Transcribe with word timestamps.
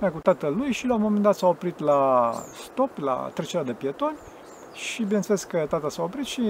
Mai 0.00 0.12
cu 0.12 0.18
tatăl 0.18 0.54
lui 0.56 0.72
și 0.72 0.86
la 0.86 0.94
un 0.94 1.00
moment 1.00 1.22
dat 1.22 1.34
s-a 1.34 1.46
oprit 1.46 1.78
la 1.78 2.32
stop, 2.52 2.98
la 2.98 3.30
trecerea 3.34 3.64
de 3.64 3.72
pietoni 3.72 4.16
și 4.72 5.02
bineînțeles 5.02 5.44
că 5.44 5.66
tata 5.68 5.88
s-a 5.88 6.02
oprit 6.02 6.24
și 6.24 6.42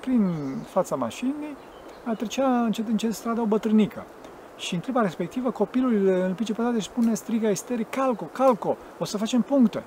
prin 0.00 0.34
fața 0.70 0.96
mașinii 0.96 1.56
a 2.04 2.14
trecea 2.14 2.62
încet 2.62 2.88
încet 2.88 3.14
strada 3.14 3.40
o 3.40 3.44
bătrânică. 3.44 4.04
Și 4.56 4.74
în 4.74 4.80
clipa 4.80 5.00
respectivă 5.00 5.50
copilul 5.50 6.06
îl 6.06 6.34
pice 6.34 6.52
pe 6.52 6.62
tată 6.62 6.78
și 6.78 6.86
spune, 6.86 7.14
striga 7.14 7.50
isteric, 7.50 7.90
calco, 7.90 8.24
calco, 8.24 8.76
o 8.98 9.04
să 9.04 9.18
facem 9.18 9.42
puncte. 9.42 9.82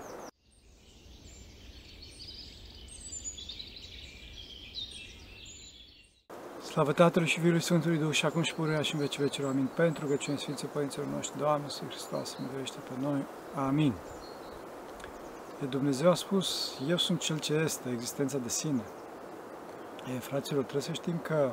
Slavă 6.72 6.92
Tatălui 6.92 7.28
și 7.28 7.40
Fiului 7.40 7.60
Sfântului 7.60 7.98
Duh 7.98 8.12
și 8.12 8.26
acum 8.26 8.42
și 8.42 8.54
pururea 8.54 8.82
și 8.82 8.94
în 8.94 9.00
vecii 9.00 9.24
vecilor. 9.24 9.50
Amin. 9.50 9.70
Pentru 9.76 10.06
că 10.06 10.16
cine 10.16 10.36
Sfinții 10.36 10.68
Părinților 10.68 11.08
noștri, 11.08 11.38
Doamne, 11.38 11.68
Să 11.68 11.82
Hristos, 11.88 12.38
miluiește 12.40 12.78
pe 12.88 12.92
noi. 13.02 13.26
Amin. 13.56 13.94
De 15.60 15.66
Dumnezeu 15.66 16.10
a 16.10 16.14
spus, 16.14 16.78
eu 16.88 16.98
sunt 16.98 17.20
Cel 17.20 17.40
ce 17.40 17.54
este, 17.54 17.90
existența 17.90 18.38
de 18.38 18.50
sine. 18.50 18.84
E, 20.16 20.20
fraților, 20.20 20.62
trebuie 20.62 20.84
să 20.84 20.94
știm 20.94 21.18
că 21.22 21.52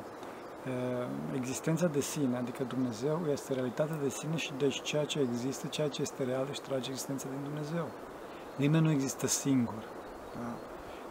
e, 1.33 1.35
existența 1.35 1.87
de 1.87 2.01
sine, 2.01 2.37
adică 2.37 2.63
Dumnezeu, 2.63 3.21
este 3.31 3.53
realitatea 3.53 3.95
de 4.01 4.09
sine 4.09 4.35
și 4.35 4.51
deci 4.57 4.81
ceea 4.81 5.05
ce 5.05 5.19
există, 5.19 5.67
ceea 5.67 5.87
ce 5.87 6.01
este 6.01 6.23
real, 6.23 6.47
își 6.49 6.61
trage 6.61 6.89
existența 6.89 7.27
din 7.29 7.43
Dumnezeu. 7.43 7.87
Nimeni 8.55 8.83
nu 8.83 8.91
există 8.91 9.27
singur. 9.27 9.83
Da? 10.35 10.68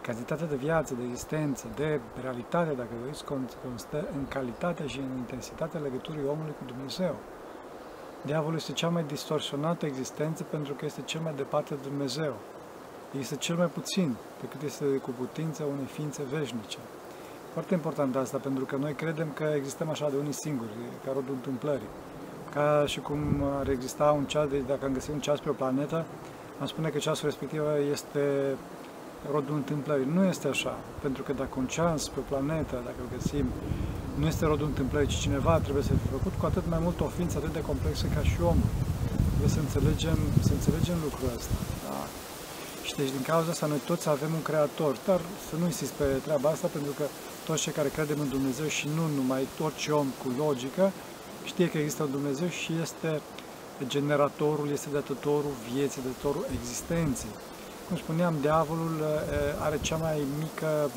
Cantitatea 0.08 0.46
de 0.46 0.56
viață, 0.56 0.94
de 0.94 1.04
existență, 1.08 1.66
de 1.74 2.00
realitate, 2.22 2.72
dacă 2.72 2.94
vreți, 3.02 3.24
constă 3.64 3.98
în 4.16 4.26
calitatea 4.28 4.86
și 4.86 4.98
în 4.98 5.16
intensitatea 5.16 5.80
legăturii 5.80 6.30
omului 6.34 6.54
cu 6.58 6.64
Dumnezeu. 6.66 7.14
Diavolul 8.22 8.56
este 8.56 8.72
cea 8.72 8.88
mai 8.88 9.04
distorsionată 9.04 9.86
existență 9.86 10.42
pentru 10.42 10.72
că 10.74 10.84
este 10.84 11.02
cel 11.04 11.20
mai 11.20 11.32
departe 11.36 11.74
de 11.74 11.88
Dumnezeu. 11.88 12.34
Este 13.18 13.36
cel 13.36 13.56
mai 13.56 13.66
puțin 13.66 14.16
decât 14.40 14.62
este 14.62 14.84
cu 14.84 15.10
putință 15.18 15.62
unei 15.62 15.84
ființe 15.84 16.22
veșnice. 16.30 16.78
Foarte 17.52 17.74
important 17.74 18.16
asta, 18.16 18.38
pentru 18.38 18.64
că 18.64 18.76
noi 18.76 18.92
credem 18.92 19.28
că 19.34 19.52
existăm 19.56 19.88
așa 19.88 20.10
de 20.10 20.16
unii 20.16 20.32
singuri, 20.32 20.70
ca 21.04 21.10
rodul 21.14 21.34
întâmplării. 21.34 21.90
Ca 22.54 22.84
și 22.86 23.00
cum 23.00 23.20
ar 23.58 23.68
exista 23.68 24.04
un 24.04 24.24
ceas, 24.24 24.48
de, 24.48 24.58
dacă 24.58 24.84
am 24.84 24.92
găsit 24.92 25.12
un 25.12 25.20
ceas 25.20 25.40
pe 25.40 25.48
o 25.48 25.52
planetă, 25.52 26.04
am 26.60 26.66
spune 26.66 26.88
că 26.88 26.98
ceasul 26.98 27.24
respectiv 27.28 27.62
este 27.90 28.56
rodul 29.32 29.54
întâmplării. 29.54 30.08
Nu 30.16 30.24
este 30.24 30.48
așa, 30.48 30.74
pentru 31.04 31.22
că 31.22 31.32
dacă 31.32 31.54
un 31.56 31.66
ceas 31.66 32.08
pe 32.08 32.18
o 32.20 32.28
planetă, 32.30 32.74
dacă 32.88 32.98
îl 33.02 33.08
găsim, 33.16 33.46
nu 34.18 34.26
este 34.26 34.44
rodul 34.44 34.66
întâmplării, 34.66 35.08
ci 35.08 35.24
cineva 35.26 35.58
trebuie 35.58 35.82
să 35.82 35.92
fie 36.00 36.10
făcut, 36.16 36.32
cu 36.38 36.46
atât 36.46 36.64
mai 36.68 36.80
mult 36.82 37.00
o 37.00 37.08
ființă 37.16 37.36
atât 37.36 37.52
de 37.52 37.60
complexă 37.70 38.06
ca 38.14 38.22
și 38.30 38.36
omul. 38.40 38.70
Trebuie 39.28 39.56
să 39.58 39.60
înțelegem, 39.66 40.18
să 40.46 40.52
înțelegem 40.58 40.96
lucrul 41.06 41.28
ăsta. 41.36 41.56
Da? 41.84 41.98
Și 42.86 42.94
deci 42.94 43.14
din 43.16 43.24
cauza 43.30 43.50
asta 43.50 43.66
noi 43.66 43.80
toți 43.90 44.08
avem 44.08 44.32
un 44.38 44.42
creator, 44.42 44.94
dar 45.06 45.20
să 45.48 45.54
nu 45.60 45.64
insist 45.64 45.92
pe 46.00 46.04
treaba 46.26 46.48
asta, 46.48 46.66
pentru 46.76 46.92
că 46.98 47.04
toți 47.46 47.62
cei 47.62 47.72
care 47.78 47.88
credem 47.88 48.18
în 48.20 48.28
Dumnezeu 48.28 48.66
și 48.66 48.86
nu 48.96 49.04
numai 49.18 49.42
orice 49.66 49.90
om 49.90 50.08
cu 50.22 50.28
logică, 50.44 50.84
știe 51.44 51.68
că 51.70 51.78
există 51.78 52.02
un 52.02 52.10
Dumnezeu 52.10 52.48
și 52.48 52.72
este 52.82 53.20
generatorul, 53.86 54.68
este 54.72 54.88
datătorul 54.92 55.54
vieții, 55.72 56.02
datătorul 56.06 56.46
existenței 56.58 57.34
cum 57.88 57.96
spuneam, 57.96 58.34
diavolul 58.40 58.94
uh, 59.00 59.66
are 59.66 59.78
cea 59.80 59.96
mai 59.96 60.18
mică 60.38 60.90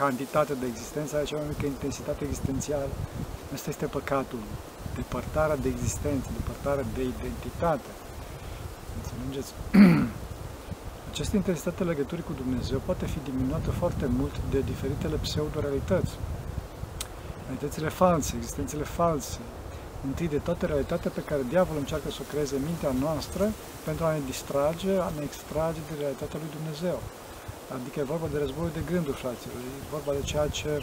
cantitate 0.00 0.54
de 0.60 0.66
existență, 0.66 1.16
are 1.16 1.24
cea 1.24 1.36
mai 1.36 1.48
mică 1.48 1.66
intensitate 1.66 2.24
existențială. 2.24 2.88
Asta 3.54 3.70
este 3.70 3.86
păcatul. 3.86 4.38
Depărtarea 4.94 5.56
de 5.56 5.68
existență, 5.68 6.28
depărtarea 6.40 6.84
de 6.94 7.02
identitate. 7.02 7.90
Înțelegeți? 8.98 9.52
Această 11.10 11.36
intensitate 11.36 11.84
legăturii 11.84 12.24
cu 12.24 12.32
Dumnezeu 12.42 12.78
poate 12.84 13.06
fi 13.06 13.18
diminuată 13.30 13.70
foarte 13.70 14.06
mult 14.18 14.34
de 14.50 14.60
diferitele 14.60 15.16
pseudo-realități. 15.16 16.12
Realitățile 17.44 17.88
false, 17.88 18.34
existențele 18.36 18.82
false, 18.82 19.38
întâi 20.06 20.28
de 20.28 20.38
toate 20.38 20.66
realitatea 20.66 21.10
pe 21.14 21.22
care 21.28 21.42
diavolul 21.48 21.80
încearcă 21.80 22.10
să 22.10 22.18
o 22.22 22.30
creeze 22.32 22.54
în 22.56 22.64
mintea 22.70 22.92
noastră 23.04 23.44
pentru 23.84 24.04
a 24.04 24.12
ne 24.12 24.22
distrage, 24.32 24.92
a 25.06 25.10
ne 25.16 25.24
extrage 25.24 25.80
de 25.88 25.94
realitatea 26.00 26.38
lui 26.42 26.54
Dumnezeu. 26.58 26.98
Adică 27.76 27.96
e 28.00 28.12
vorba 28.14 28.28
de 28.32 28.38
război 28.38 28.68
de 28.78 28.82
gânduri, 28.92 29.22
fraților, 29.24 29.56
e 29.56 29.92
vorba 29.96 30.12
de 30.18 30.24
ceea 30.30 30.48
ce 30.58 30.68
e, 30.68 30.82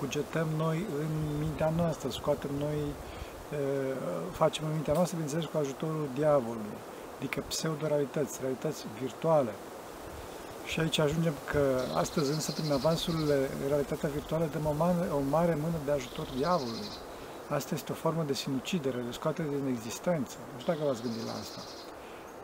cugetăm 0.00 0.48
noi 0.56 0.78
în 1.02 1.12
mintea 1.44 1.70
noastră, 1.76 2.08
scoatem 2.10 2.50
noi, 2.58 2.78
e, 2.86 3.60
facem 4.40 4.64
în 4.66 4.72
mintea 4.78 4.94
noastră, 4.98 5.16
bineînțeles, 5.18 5.46
cu 5.52 5.58
ajutorul 5.58 6.08
diavolului, 6.14 6.78
adică 7.16 7.38
pseudo-realități, 7.48 8.38
realități 8.40 8.80
virtuale, 9.00 9.52
și 10.70 10.80
aici 10.80 10.98
ajungem 10.98 11.34
că 11.50 11.80
astăzi 11.94 12.30
însă 12.32 12.52
prin 12.52 12.72
avansul 12.72 13.16
realitatea 13.68 14.08
virtuală 14.08 14.48
dăm 14.52 14.66
o 14.66 14.74
mare, 14.76 15.08
o 15.12 15.20
mare 15.30 15.58
mână 15.64 15.78
de 15.84 15.90
ajutor 15.90 16.26
diavolului. 16.36 16.90
Asta 17.48 17.74
este 17.74 17.92
o 17.92 17.94
formă 17.94 18.22
de 18.22 18.32
sinucidere, 18.32 19.00
de 19.06 19.12
scoatere 19.12 19.48
din 19.48 19.66
existență. 19.74 20.36
Nu 20.52 20.60
știu 20.60 20.72
dacă 20.72 20.84
v-ați 20.86 21.02
gândit 21.02 21.24
la 21.26 21.32
asta. 21.32 21.60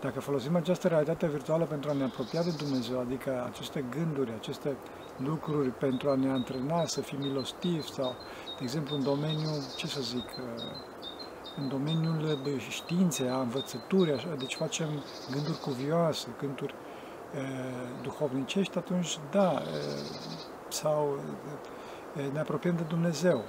Dacă 0.00 0.20
folosim 0.20 0.56
această 0.56 0.88
realitate 0.88 1.26
virtuală 1.26 1.64
pentru 1.64 1.90
a 1.90 1.92
ne 1.92 2.04
apropia 2.04 2.42
de 2.42 2.54
Dumnezeu, 2.56 2.98
adică 3.00 3.50
aceste 3.52 3.84
gânduri, 3.90 4.32
aceste 4.38 4.76
lucruri 5.16 5.68
pentru 5.68 6.10
a 6.10 6.14
ne 6.14 6.30
antrena 6.30 6.86
să 6.86 7.00
fim 7.00 7.18
milostivi 7.18 7.92
sau, 7.92 8.16
de 8.58 8.62
exemplu, 8.62 8.96
în 8.96 9.02
domeniul, 9.02 9.60
ce 9.76 9.86
să 9.86 10.00
zic, 10.00 10.28
în 11.56 11.68
domeniul 11.68 12.38
științei, 12.68 13.28
a 13.28 13.41
învățăturii, 13.41 14.12
așa, 14.12 14.28
deci 14.38 14.54
facem 14.54 14.88
gânduri 15.30 15.58
cuvioase, 15.58 16.26
gânduri 16.41 16.74
duhovnicești, 18.03 18.78
atunci 18.78 19.19
da, 19.31 19.62
sau 20.69 21.19
ne 22.33 22.39
apropiem 22.39 22.77
de 22.77 22.83
Dumnezeu. 22.89 23.45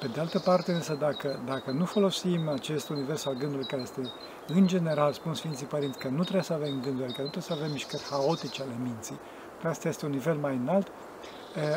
Pe 0.00 0.06
de 0.06 0.20
altă 0.20 0.38
parte, 0.38 0.72
însă, 0.72 0.94
dacă, 0.94 1.42
dacă 1.46 1.70
nu 1.70 1.84
folosim 1.84 2.48
acest 2.48 2.88
univers 2.88 3.26
al 3.26 3.34
gândului 3.34 3.66
care 3.66 3.82
este, 3.82 4.00
în 4.46 4.66
general, 4.66 5.12
spun 5.12 5.34
Sfinții 5.34 5.66
Părinți, 5.66 5.98
că 5.98 6.08
nu 6.08 6.22
trebuie 6.22 6.42
să 6.42 6.52
avem 6.52 6.80
gânduri, 6.80 7.12
că 7.12 7.22
nu 7.22 7.28
trebuie 7.28 7.42
să 7.42 7.52
avem 7.52 7.70
mișcări 7.70 8.02
haotice 8.10 8.62
ale 8.62 8.76
minții, 8.82 9.18
că 9.60 9.68
asta 9.68 9.88
este 9.88 10.04
un 10.04 10.10
nivel 10.10 10.36
mai 10.36 10.56
înalt, 10.56 10.86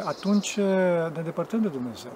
atunci 0.05 0.57
ne 1.13 1.21
depărtăm 1.23 1.61
de 1.61 1.67
Dumnezeu, 1.67 2.11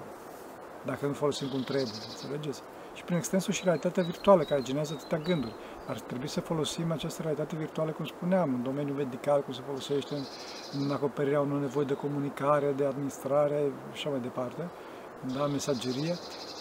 dacă 0.84 1.06
nu 1.06 1.12
folosim 1.12 1.48
cum 1.48 1.60
trebuie, 1.60 1.92
înțelegeți? 2.10 2.62
Și 3.00 3.06
prin 3.06 3.18
extensul 3.18 3.52
și 3.52 3.64
realitatea 3.64 4.02
virtuală, 4.02 4.42
care 4.42 4.62
generează 4.62 4.94
atâtea 4.96 5.18
gânduri 5.18 5.54
ar 5.86 6.00
trebui 6.00 6.28
să 6.28 6.40
folosim 6.40 6.92
această 6.92 7.22
realitate 7.22 7.56
virtuală, 7.56 7.90
cum 7.90 8.04
spuneam, 8.04 8.54
în 8.54 8.62
domeniul 8.62 8.96
medical, 8.96 9.42
cum 9.42 9.52
se 9.52 9.60
folosește 9.66 10.14
în, 10.14 10.24
în 10.80 10.90
acoperirea 10.90 11.40
unor 11.40 11.60
nevoi 11.60 11.84
de 11.84 11.94
comunicare, 11.94 12.72
de 12.76 12.84
administrare 12.84 13.72
și 13.92 13.92
așa 13.92 14.10
mai 14.10 14.20
departe, 14.20 14.68
da, 15.34 15.46
mesagerie, 15.46 16.14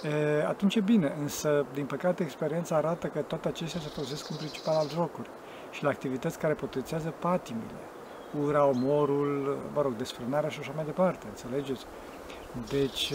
e, 0.03 0.45
atunci 0.47 0.75
e 0.75 0.81
bine. 0.81 1.15
Însă, 1.19 1.65
din 1.73 1.85
păcate, 1.85 2.23
experiența 2.23 2.75
arată 2.75 3.07
că 3.07 3.19
toate 3.19 3.47
acestea 3.47 3.79
se 3.79 3.87
folosesc 3.87 4.29
în 4.29 4.35
principal 4.35 4.75
al 4.75 4.89
jocuri 4.89 5.29
și 5.71 5.83
la 5.83 5.89
activități 5.89 6.39
care 6.39 6.53
potențează 6.53 7.13
patimile, 7.19 7.79
ura, 8.43 8.65
omorul, 8.65 9.57
mă 9.73 9.81
rog, 9.81 9.95
desfrânarea 9.95 10.49
și 10.49 10.59
așa 10.59 10.71
mai 10.75 10.85
departe, 10.85 11.27
înțelegeți? 11.27 11.85
Deci, 12.69 13.13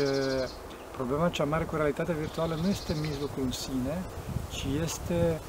problema 0.96 1.28
cea 1.28 1.44
mare 1.44 1.64
cu 1.64 1.76
realitatea 1.76 2.14
virtuală 2.14 2.54
nu 2.62 2.68
este 2.68 2.94
mijlocul 3.00 3.42
în 3.44 3.50
sine, 3.50 4.02
ci 4.50 4.66
este 4.82 5.40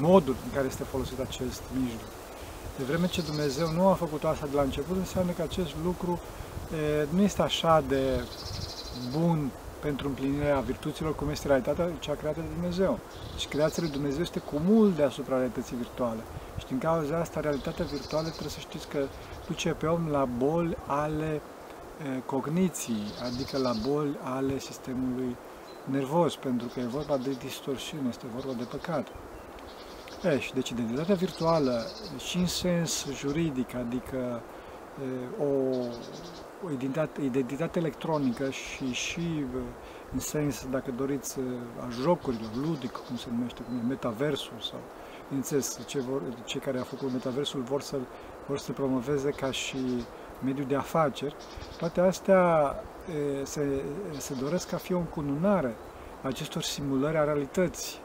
modul 0.00 0.36
în 0.44 0.50
care 0.54 0.66
este 0.66 0.82
folosit 0.82 1.18
acest 1.20 1.62
mijloc. 1.80 2.10
De 2.78 2.84
vreme 2.84 3.06
ce 3.06 3.22
Dumnezeu 3.22 3.70
nu 3.70 3.88
a 3.88 3.94
făcut 3.94 4.24
asta 4.24 4.46
de 4.50 4.56
la 4.56 4.62
început, 4.62 4.96
înseamnă 4.96 5.32
că 5.32 5.42
acest 5.42 5.74
lucru 5.84 6.20
e, 7.00 7.06
nu 7.10 7.22
este 7.22 7.42
așa 7.42 7.84
de 7.88 8.24
bun 9.18 9.50
pentru 9.80 10.06
împlinirea 10.06 10.60
virtuților 10.60 11.14
cum 11.14 11.30
este 11.30 11.46
realitatea 11.46 11.88
cea 11.98 12.14
creată 12.14 12.40
de 12.40 12.52
Dumnezeu. 12.54 12.98
Deci 13.32 13.48
creația 13.48 13.82
lui 13.82 13.92
Dumnezeu 13.92 14.22
este 14.22 14.38
cu 14.38 14.60
mult 14.68 14.96
deasupra 14.96 15.36
realității 15.36 15.76
virtuale. 15.76 16.20
Și 16.58 16.66
din 16.66 16.78
cauza 16.78 17.18
asta, 17.18 17.40
realitatea 17.40 17.84
virtuală 17.84 18.28
trebuie 18.28 18.50
să 18.50 18.60
știți 18.60 18.88
că 18.88 18.98
duce 19.46 19.68
pe 19.68 19.86
om 19.86 20.08
la 20.08 20.24
boli 20.24 20.76
ale 20.86 21.30
e, 21.34 21.40
cogniții, 22.26 23.02
adică 23.24 23.58
la 23.58 23.72
boli 23.88 24.18
ale 24.22 24.58
sistemului 24.58 25.36
nervos, 25.84 26.36
pentru 26.36 26.68
că 26.74 26.80
e 26.80 26.84
vorba 26.84 27.16
de 27.16 27.30
distorsiune, 27.30 28.08
este 28.08 28.26
vorba 28.34 28.52
de 28.52 28.64
păcat. 28.64 29.08
E, 30.22 30.38
și 30.38 30.54
deci 30.54 30.68
identitatea 30.68 31.14
virtuală 31.14 31.86
și 32.18 32.36
în 32.36 32.46
sens 32.46 33.06
juridic, 33.14 33.74
adică 33.74 34.42
e, 35.38 35.42
o, 35.44 35.76
o 36.66 36.70
identitate, 36.72 37.22
identitate 37.22 37.78
electronică 37.78 38.50
și, 38.50 38.92
și 38.92 39.44
în 40.12 40.18
sens, 40.18 40.66
dacă 40.70 40.90
doriți, 40.96 41.38
a 41.80 41.88
jocurilor, 42.00 42.50
ludic, 42.54 42.92
cum 42.92 43.16
se 43.16 43.26
numește, 43.30 43.62
cum 43.62 43.78
e 43.78 43.88
metaversul 43.88 44.60
sau, 44.70 44.80
bineînțeles, 45.26 45.78
ce 45.86 46.00
vor, 46.00 46.22
cei 46.44 46.60
care 46.60 46.78
au 46.78 46.84
făcut 46.84 47.12
metaversul 47.12 47.60
vor 47.60 47.80
să 47.80 47.96
vor 48.46 48.58
să 48.58 48.72
promoveze 48.72 49.30
ca 49.30 49.50
și 49.50 49.78
mediu 50.44 50.64
de 50.64 50.76
afaceri, 50.76 51.34
toate 51.78 52.00
astea 52.00 52.74
se, 53.42 53.82
se 54.18 54.34
doresc 54.40 54.72
a 54.72 54.76
fi 54.76 54.92
o 54.92 54.98
încununare 54.98 55.74
acestor 56.22 56.62
simulări 56.62 57.16
a 57.16 57.24
realității, 57.24 57.98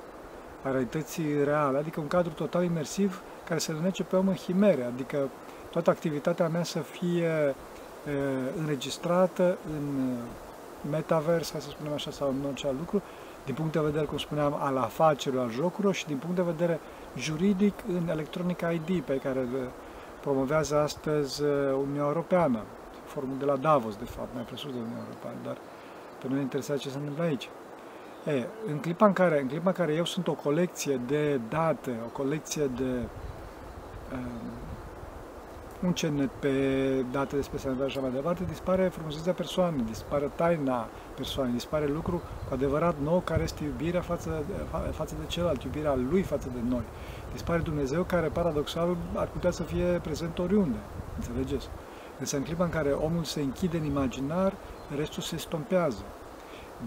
a 0.63 0.71
realității 0.71 1.43
reale, 1.43 1.77
adică 1.77 1.99
un 1.99 2.07
cadru 2.07 2.33
total 2.33 2.63
imersiv 2.63 3.21
care 3.47 3.59
să 3.59 3.73
nece 3.81 4.03
pe 4.03 4.15
om 4.15 4.27
în 4.27 4.33
chimere, 4.33 4.83
adică 4.83 5.29
toată 5.69 5.89
activitatea 5.89 6.47
mea 6.47 6.63
să 6.63 6.79
fie 6.79 7.55
uh, 8.05 8.13
înregistrată 8.59 9.57
în 9.73 10.15
metavers, 10.89 11.47
să 11.47 11.69
spunem 11.69 11.93
așa, 11.93 12.11
sau 12.11 12.27
în 12.27 12.45
orice 12.47 12.67
alt 12.67 12.77
lucru, 12.77 13.01
din 13.45 13.53
punct 13.53 13.71
de 13.71 13.79
vedere, 13.79 14.05
cum 14.05 14.17
spuneam, 14.17 14.57
al 14.59 14.77
afacerilor, 14.77 15.43
al 15.43 15.51
jocurilor 15.51 15.93
și 15.93 16.05
din 16.05 16.17
punct 16.17 16.35
de 16.35 16.41
vedere 16.41 16.79
juridic 17.17 17.73
în 17.87 18.09
Electronic 18.09 18.61
ID 18.73 19.01
pe 19.01 19.15
care 19.15 19.39
îl 19.39 19.69
promovează 20.21 20.77
astăzi 20.77 21.43
uh, 21.43 21.49
Uniunea 21.73 22.05
Europeană, 22.05 22.59
formul 23.05 23.37
de 23.37 23.45
la 23.45 23.55
Davos, 23.55 23.95
de 23.95 24.05
fapt, 24.05 24.29
mai 24.33 24.43
presus 24.43 24.71
de 24.71 24.77
Uniunea 24.77 25.03
Europeană, 25.07 25.37
dar 25.43 25.57
pe 26.19 26.27
noi 26.27 26.35
ne 26.35 26.41
interesează 26.41 26.81
ce 26.81 26.89
se 26.89 26.97
întâmplă 26.97 27.23
aici. 27.23 27.49
E, 28.25 28.47
în, 28.67 28.77
clipa 28.77 29.05
în, 29.05 29.13
care, 29.13 29.41
în 29.41 29.47
clipa 29.47 29.69
în 29.69 29.75
care 29.75 29.93
eu 29.93 30.05
sunt 30.05 30.27
o 30.27 30.33
colecție 30.33 31.01
de 31.07 31.39
date, 31.49 31.99
o 32.05 32.09
colecție 32.09 32.65
de 32.65 32.91
um, 34.13 34.61
un 35.83 35.93
CNP, 35.93 36.31
pe 36.39 37.05
date 37.11 37.35
despre 37.35 37.57
sănătate 37.57 37.89
și 37.89 37.97
așa 37.97 38.07
mai 38.07 38.15
departe, 38.15 38.43
dispare 38.47 38.87
frumusețea 38.87 39.33
persoanei, 39.33 39.83
dispare 39.85 40.31
taina 40.35 40.87
persoanei, 41.15 41.53
dispare 41.53 41.85
lucru 41.87 42.17
cu 42.17 42.53
adevărat 42.53 42.95
nou 43.03 43.19
care 43.19 43.43
este 43.43 43.63
iubirea 43.63 44.01
față, 44.01 44.43
față 44.91 45.15
de 45.19 45.25
celălalt, 45.27 45.63
iubirea 45.63 45.95
lui 45.95 46.21
față 46.21 46.49
de 46.53 46.59
noi. 46.69 46.83
Dispare 47.31 47.59
Dumnezeu 47.59 48.03
care, 48.03 48.27
paradoxal, 48.27 48.97
ar 49.15 49.27
putea 49.27 49.51
să 49.51 49.63
fie 49.63 49.85
prezent 49.85 50.39
oriunde, 50.39 50.77
înțelegeți? 51.15 51.67
Însă 52.19 52.37
în 52.37 52.43
clipa 52.43 52.63
în 52.63 52.69
care 52.69 52.89
omul 52.89 53.23
se 53.23 53.41
închide 53.41 53.77
în 53.77 53.85
imaginar, 53.85 54.53
restul 54.95 55.21
se 55.21 55.37
stompează. 55.37 56.03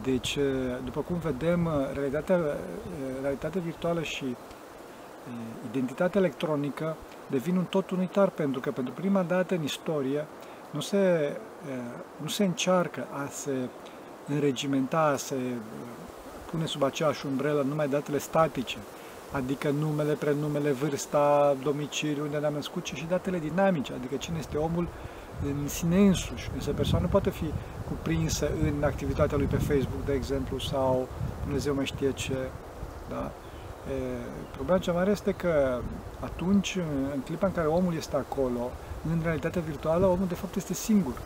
Deci, 0.03 0.39
după 0.85 1.01
cum 1.01 1.17
vedem, 1.17 1.71
realitatea, 1.93 2.41
realitatea 3.21 3.61
virtuală 3.61 4.03
și 4.03 4.37
identitatea 5.71 6.21
electronică 6.21 6.97
devin 7.27 7.57
un 7.57 7.65
tot 7.65 7.91
unitar, 7.91 8.29
pentru 8.29 8.61
că 8.61 8.71
pentru 8.71 8.95
prima 8.95 9.23
dată 9.23 9.55
în 9.55 9.63
istorie 9.63 10.27
nu 10.71 10.81
se, 10.81 11.37
nu 12.17 12.29
se 12.29 12.45
încearcă 12.45 13.07
a 13.13 13.29
se 13.31 13.53
înregimenta, 14.27 14.99
a 14.99 15.17
se 15.17 15.37
pune 16.51 16.67
sub 16.67 16.83
aceeași 16.83 17.27
umbrelă 17.27 17.65
numai 17.69 17.89
datele 17.89 18.19
statice, 18.19 18.77
adică 19.33 19.71
numele, 19.71 20.13
prenumele, 20.13 20.71
vârsta, 20.71 21.57
domiciliul 21.63 22.25
unde 22.25 22.37
ne-am 22.37 22.53
născut, 22.53 22.83
ci 22.83 22.95
și 22.95 23.07
datele 23.09 23.39
dinamice, 23.39 23.93
adică 23.93 24.17
cine 24.17 24.39
este 24.39 24.57
omul 24.57 24.89
în 25.43 25.69
sine 25.69 25.97
însuși. 25.97 26.51
Însă 26.55 26.71
persoana 26.71 27.05
nu 27.05 27.11
poate 27.11 27.31
fi 27.31 27.53
cuprinsă 27.89 28.51
în 28.63 28.83
activitatea 28.83 29.37
lui 29.37 29.47
pe 29.47 29.57
Facebook, 29.57 30.05
de 30.05 30.13
exemplu, 30.13 30.59
sau 30.59 31.09
Dumnezeu 31.43 31.75
mai 31.75 31.87
știe 31.87 32.13
ce. 32.13 32.37
Da? 33.09 33.33
E, 33.91 33.93
problema 34.51 34.79
cea 34.79 34.93
mare 34.93 35.11
este 35.11 35.33
că 35.33 35.81
atunci, 36.21 36.79
în 37.15 37.21
clipa 37.25 37.47
în 37.47 37.53
care 37.53 37.67
omul 37.67 37.95
este 37.95 38.17
acolo, 38.17 38.71
în 39.13 39.21
realitatea 39.23 39.61
virtuală, 39.61 40.07
omul 40.07 40.27
de 40.29 40.35
fapt 40.35 40.57
este 40.57 40.75
singur. 40.75 41.21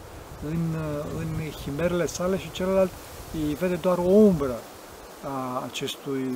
În, 0.46 0.74
în 1.18 1.50
chimerele 1.64 2.06
sale 2.06 2.38
și 2.38 2.50
celălalt 2.50 2.90
îi 3.32 3.54
vede 3.54 3.74
doar 3.74 3.98
o 3.98 4.10
umbră 4.10 4.54
a 5.24 5.62
acestui 5.66 6.28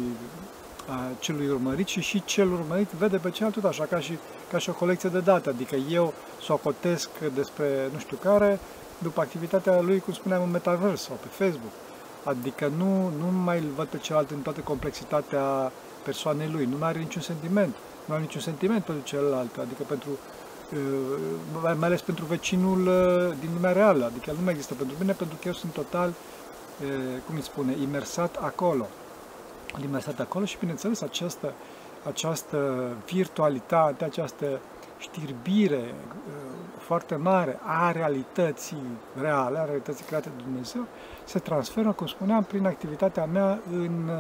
a 0.89 1.01
celui 1.19 1.49
urmărit 1.49 1.87
și 1.87 2.01
și 2.01 2.25
cel 2.25 2.53
urmărit 2.53 2.91
vede 2.91 3.17
pe 3.17 3.31
celălalt 3.31 3.61
tot 3.61 3.71
așa, 3.71 3.85
ca 3.85 4.01
și, 4.01 4.19
ca 4.51 4.59
și 4.59 4.71
o 4.71 4.73
colecție 4.73 5.09
de 5.09 5.21
date. 5.21 5.49
Adică 5.49 5.77
eu 5.77 6.15
socotesc 6.41 7.09
despre 7.35 7.89
nu 7.93 7.99
știu 7.99 8.17
care 8.17 8.59
după 8.99 9.21
activitatea 9.21 9.81
lui, 9.81 10.01
cum 10.01 10.13
spuneam, 10.13 10.43
în 10.43 10.51
metavers 10.51 11.03
sau 11.03 11.19
pe 11.23 11.45
Facebook. 11.45 11.73
Adică 12.25 12.73
nu, 12.77 13.11
nu 13.19 13.39
mai 13.45 13.59
îl 13.59 13.69
văd 13.77 13.87
pe 13.87 13.99
celălalt 13.99 14.31
în 14.31 14.41
toată 14.41 14.61
complexitatea 14.61 15.73
persoanei 16.03 16.49
lui, 16.53 16.65
nu 16.65 16.77
mai 16.79 16.89
are 16.89 16.99
niciun 16.99 17.23
sentiment, 17.23 17.75
nu 18.05 18.15
are 18.15 18.23
niciun 18.23 18.41
sentiment 18.41 18.85
pentru 18.85 19.05
celălalt, 19.05 19.57
adică 19.57 19.83
pentru, 19.83 20.11
uh, 20.11 21.75
mai 21.79 21.89
ales 21.89 22.01
pentru 22.01 22.25
vecinul 22.25 22.87
uh, 22.87 23.37
din 23.41 23.51
lumea 23.55 23.73
reală, 23.73 24.05
adică 24.05 24.31
el 24.31 24.37
nu 24.37 24.43
mai 24.43 24.53
există 24.53 24.75
pentru 24.75 24.97
mine, 25.01 25.13
pentru 25.13 25.37
că 25.41 25.49
eu 25.49 25.55
sunt 25.55 25.73
total, 25.73 26.09
uh, 26.09 26.89
cum 27.27 27.35
îi 27.35 27.43
spune, 27.43 27.77
imersat 27.83 28.37
acolo. 28.37 28.89
Imersat 29.85 30.21
acolo 30.21 30.45
și, 30.45 30.57
bineînțeles, 30.59 31.01
această, 31.01 31.53
această 32.09 32.89
virtualitate, 33.07 34.05
această 34.05 34.61
știrbire 34.99 35.95
foarte 36.79 37.15
mare 37.17 37.59
a 37.63 37.91
realității 37.91 38.87
reale, 39.21 39.59
a 39.59 39.65
realității 39.65 40.05
create 40.05 40.29
de 40.37 40.43
Dumnezeu, 40.43 40.87
se 41.25 41.39
transferă, 41.39 41.93
cum 41.93 42.07
spuneam, 42.07 42.43
prin 42.43 42.67
activitatea 42.67 43.25
mea 43.25 43.61
în 43.73 44.11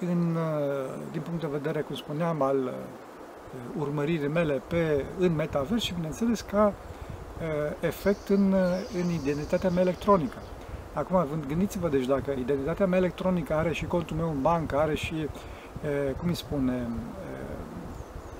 în, 0.00 0.36
uh, 0.36 1.02
din 1.12 1.20
punct 1.20 1.40
de 1.40 1.48
vedere, 1.50 1.80
cum 1.80 1.94
spuneam, 1.94 2.42
al 2.42 2.56
uh, 2.56 2.72
urmăririi 3.78 4.28
mele 4.28 4.62
pe, 4.66 5.04
în 5.18 5.34
metavers 5.34 5.82
și, 5.82 5.94
bineînțeles, 5.94 6.40
ca 6.40 6.72
uh, 6.72 7.76
efect 7.80 8.28
în, 8.28 8.54
în 9.02 9.10
identitatea 9.10 9.70
mea 9.70 9.82
electronică. 9.82 10.38
Acum, 10.92 11.26
gândiți-vă, 11.48 11.88
deci, 11.88 12.06
dacă 12.06 12.30
identitatea 12.30 12.86
mea 12.86 12.98
electronică 12.98 13.54
are 13.54 13.72
și 13.72 13.84
contul 13.84 14.16
meu 14.16 14.30
în 14.30 14.40
bancă, 14.40 14.76
are 14.76 14.94
și, 14.94 15.28
cum 16.16 16.28
îi 16.28 16.34
spune, 16.34 16.88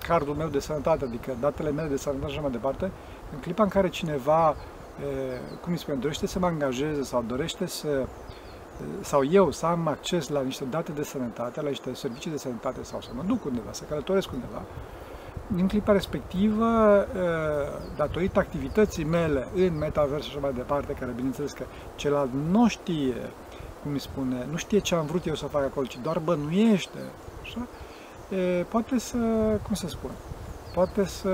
cardul 0.07 0.35
meu 0.35 0.49
de 0.49 0.59
sănătate, 0.59 1.05
adică 1.05 1.37
datele 1.41 1.71
mele 1.71 1.89
de 1.89 1.97
sănătate 1.97 2.27
și 2.27 2.33
așa 2.33 2.43
mai 2.43 2.51
departe, 2.51 2.91
în 3.33 3.39
clipa 3.41 3.63
în 3.63 3.69
care 3.69 3.89
cineva, 3.89 4.57
cum 5.61 5.73
îi 5.73 5.79
spune, 5.79 5.97
dorește 5.97 6.27
să 6.27 6.39
mă 6.39 6.47
angajeze 6.47 7.03
sau 7.03 7.25
dorește 7.27 7.67
să 7.67 8.07
sau 9.01 9.25
eu 9.25 9.51
să 9.51 9.67
am 9.67 9.87
acces 9.87 10.29
la 10.29 10.41
niște 10.41 10.65
date 10.65 10.93
de 10.93 11.03
sănătate, 11.03 11.63
la 11.63 11.69
niște 11.69 11.95
servicii 11.95 12.31
de 12.31 12.37
sănătate 12.37 12.83
sau 12.83 13.01
să 13.01 13.09
mă 13.15 13.23
duc 13.27 13.45
undeva, 13.45 13.73
să 13.73 13.85
călătoresc 13.89 14.33
undeva, 14.33 14.63
în 15.57 15.69
clipa 15.69 15.93
respectivă, 15.93 16.67
datorită 17.97 18.39
activității 18.39 19.05
mele 19.05 19.49
în 19.55 19.79
metavers 19.79 20.25
și 20.25 20.31
așa 20.31 20.41
mai 20.41 20.53
departe, 20.53 20.93
care 20.93 21.13
bineînțeles 21.15 21.53
că 21.53 21.65
celălalt 21.97 22.31
nu 22.51 22.69
știe, 22.69 23.31
cum 23.83 23.93
îi 23.93 24.01
spune, 24.01 24.47
nu 24.51 24.57
știe 24.57 24.79
ce 24.79 24.95
am 24.95 25.07
vrut 25.07 25.27
eu 25.27 25.35
să 25.35 25.47
fac 25.47 25.63
acolo, 25.63 25.87
ci 25.87 25.99
doar 26.03 26.19
bănuiește, 26.19 26.99
așa, 27.43 27.67
poate 28.69 28.99
să, 28.99 29.17
cum 29.63 29.75
să 29.75 29.89
spun, 29.89 30.11
poate 30.75 31.05
să, 31.05 31.31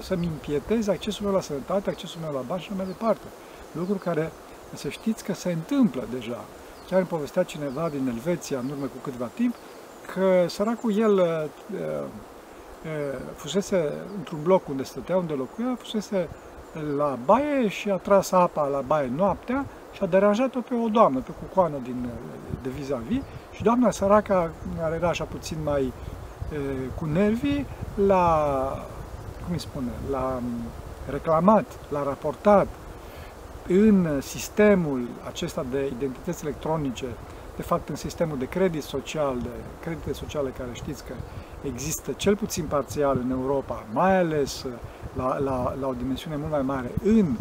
să-mi 0.00 0.24
impieteze 0.24 0.90
accesul 0.90 1.24
meu 1.24 1.34
la 1.34 1.40
sănătate, 1.40 1.90
accesul 1.90 2.20
meu 2.20 2.32
la 2.32 2.40
bani 2.46 2.60
și 2.60 2.68
așa 2.68 2.76
mai 2.76 2.86
departe. 2.86 3.26
Lucruri 3.72 3.98
care 3.98 4.32
să 4.74 4.88
știți 4.88 5.24
că 5.24 5.34
se 5.34 5.52
întâmplă 5.52 6.04
deja. 6.10 6.44
Chiar 6.88 6.98
îmi 6.98 7.08
povestea 7.08 7.42
cineva 7.42 7.88
din 7.88 8.08
Elveția 8.08 8.58
în 8.58 8.68
urmă 8.70 8.84
cu 8.84 8.96
câteva 9.02 9.30
timp 9.34 9.54
că 10.14 10.48
săracul 10.48 10.98
el 10.98 11.12
uh, 11.12 11.44
uh, 11.74 12.08
fusese 13.34 13.92
într-un 14.16 14.42
bloc 14.42 14.68
unde 14.68 14.82
stătea, 14.82 15.16
unde 15.16 15.32
locuia, 15.32 15.76
fusese 15.78 16.28
la 16.96 17.18
baie 17.24 17.68
și 17.68 17.90
a 17.90 17.96
tras 17.96 18.30
apa 18.30 18.66
la 18.66 18.80
baie 18.80 19.10
noaptea 19.16 19.66
și 19.92 20.02
a 20.02 20.06
deranjat-o 20.06 20.60
pe 20.60 20.74
o 20.74 20.88
doamnă, 20.88 21.20
pe 21.20 21.30
cucoană 21.40 21.76
din, 21.82 22.08
de 22.62 22.68
vis-a-vis 22.68 23.22
și 23.52 23.62
doamna 23.62 23.90
săraca, 23.90 24.50
care 24.78 24.94
era 24.94 25.08
așa 25.08 25.24
puțin 25.24 25.56
mai 25.64 25.92
e, 26.52 26.56
cu 26.98 27.04
nervii, 27.04 27.66
l-a, 28.06 28.86
cum 29.44 29.52
îi 29.52 29.60
spune, 29.60 29.90
l-a 30.10 30.40
reclamat, 31.10 31.64
l-a 31.88 32.02
raportat, 32.02 32.66
în 33.68 34.20
sistemul 34.20 35.08
acesta 35.26 35.64
de 35.70 35.86
identități 35.96 36.44
electronice, 36.44 37.06
de 37.56 37.62
fapt 37.62 37.88
în 37.88 37.96
sistemul 37.96 38.38
de 38.38 38.44
credit 38.44 38.82
social, 38.82 39.38
de 39.42 39.48
credite 39.80 40.12
sociale 40.12 40.50
care 40.58 40.68
știți 40.72 41.04
că 41.04 41.12
există 41.62 42.12
cel 42.12 42.36
puțin 42.36 42.64
parțial 42.64 43.18
în 43.24 43.30
Europa, 43.30 43.84
mai 43.92 44.18
ales 44.18 44.66
la, 45.16 45.38
la, 45.38 45.74
la 45.80 45.86
o 45.86 45.92
dimensiune 45.92 46.36
mult 46.36 46.50
mai 46.50 46.62
mare 46.62 46.90
în 47.02 47.26
uh, 47.26 47.36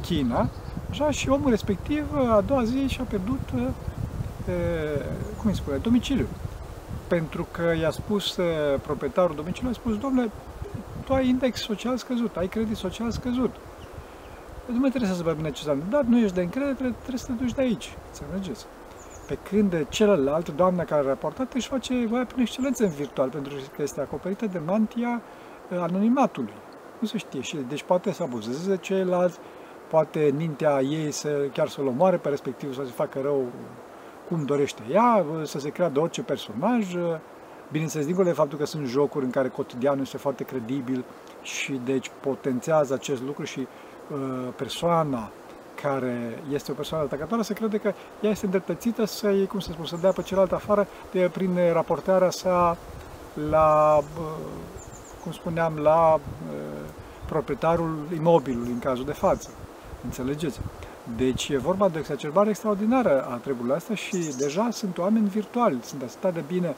China, 0.00 0.48
așa 0.90 1.10
și 1.10 1.28
omul 1.28 1.50
respectiv 1.50 2.04
a 2.30 2.40
doua 2.46 2.64
zi 2.64 2.86
și-a 2.86 3.04
pierdut, 3.04 3.50
uh, 3.54 3.62
cum 5.40 5.50
îi 5.50 5.56
spune, 5.56 5.76
domiciliul. 5.76 6.28
Pentru 7.06 7.46
că 7.50 7.74
i-a 7.80 7.90
spus 7.90 8.36
uh, 8.36 8.44
proprietarul 8.82 9.36
domiciliului, 9.36 9.78
a 9.78 9.80
spus, 9.80 9.98
domnule, 9.98 10.30
tu 11.04 11.12
ai 11.12 11.28
index 11.28 11.60
social 11.60 11.96
scăzut, 11.96 12.36
ai 12.36 12.48
credit 12.48 12.76
social 12.76 13.10
scăzut 13.10 13.54
nu 14.72 14.78
mă 14.78 14.86
interesează 14.86 15.22
pe 15.22 15.34
mine 15.36 15.50
ce 15.50 15.62
s-a 15.62 15.72
întâmplat, 15.72 16.06
nu 16.06 16.18
ești 16.18 16.34
de 16.34 16.42
încredere, 16.42 16.74
trebuie 16.74 17.18
să 17.18 17.26
te 17.26 17.32
duci 17.32 17.52
de 17.52 17.60
aici. 17.62 17.96
Înțelegeți? 18.06 18.66
Pe 19.26 19.38
când 19.50 19.88
celălalt, 19.88 20.54
doamna 20.54 20.84
care 20.84 21.00
a 21.04 21.08
raportat, 21.08 21.52
își 21.54 21.68
face 21.68 22.06
voia 22.06 22.24
prin 22.24 22.40
excelență 22.40 22.84
în 22.84 22.90
virtual, 22.90 23.28
pentru 23.28 23.54
că 23.76 23.82
este 23.82 24.00
acoperită 24.00 24.46
de 24.46 24.58
mantia 24.58 25.22
uh, 25.70 25.78
anonimatului. 25.80 26.52
Nu 26.98 27.06
se 27.06 27.18
știe. 27.18 27.40
Și 27.40 27.56
deci 27.68 27.82
poate 27.82 28.12
să 28.12 28.22
abuzeze 28.22 28.76
ceilalți, 28.76 29.38
poate 29.90 30.34
mintea 30.36 30.80
ei 30.80 31.10
să 31.10 31.28
chiar 31.52 31.68
să-l 31.68 31.86
omoare 31.86 32.16
pe 32.16 32.28
respectiv, 32.28 32.74
să 32.74 32.82
se 32.84 32.90
facă 32.90 33.20
rău 33.22 33.46
cum 34.28 34.44
dorește 34.44 34.82
ea, 34.90 35.24
să 35.42 35.58
se 35.58 35.70
creadă 35.70 36.00
orice 36.00 36.22
personaj. 36.22 36.94
Bineînțeles, 37.72 38.06
dincolo 38.06 38.26
de 38.26 38.34
faptul 38.34 38.58
că 38.58 38.66
sunt 38.66 38.86
jocuri 38.86 39.24
în 39.24 39.30
care 39.30 39.48
cotidianul 39.48 40.00
este 40.00 40.16
foarte 40.16 40.44
credibil 40.44 41.04
și 41.42 41.80
deci 41.84 42.10
potențează 42.20 42.94
acest 42.94 43.22
lucru 43.22 43.44
și 43.44 43.60
Uh, 43.60 43.87
persoana 44.56 45.30
care 45.82 46.42
este 46.52 46.70
o 46.70 46.74
persoană 46.74 47.04
atacatoare, 47.04 47.42
se 47.42 47.54
crede 47.54 47.76
că 47.76 47.92
ea 48.20 48.30
este 48.30 48.44
îndreptățită 48.44 49.04
să-i, 49.04 49.46
cum 49.46 49.60
să 49.60 49.72
spun, 49.72 49.84
să 49.84 49.96
dea 50.00 50.12
pe 50.12 50.22
celălalt 50.22 50.52
afară 50.52 50.86
de, 51.10 51.30
prin 51.32 51.58
raportarea 51.72 52.30
sa 52.30 52.76
la, 53.50 54.00
cum 55.22 55.32
spuneam, 55.32 55.76
la 55.76 56.20
proprietarul 57.26 57.98
imobilului 58.14 58.72
în 58.72 58.78
cazul 58.78 59.04
de 59.04 59.12
față. 59.12 59.50
Înțelegeți? 60.04 60.60
Deci 61.16 61.48
e 61.48 61.58
vorba 61.58 61.88
de 61.88 61.96
o 61.96 62.00
exacerbare 62.00 62.48
extraordinară 62.48 63.26
a 63.30 63.34
treburilor 63.34 63.76
astea 63.76 63.94
și 63.94 64.34
deja 64.38 64.68
sunt 64.70 64.98
oameni 64.98 65.28
virtuali, 65.28 65.78
sunt 65.82 66.02
atât 66.02 66.34
de 66.34 66.42
bine 66.46 66.76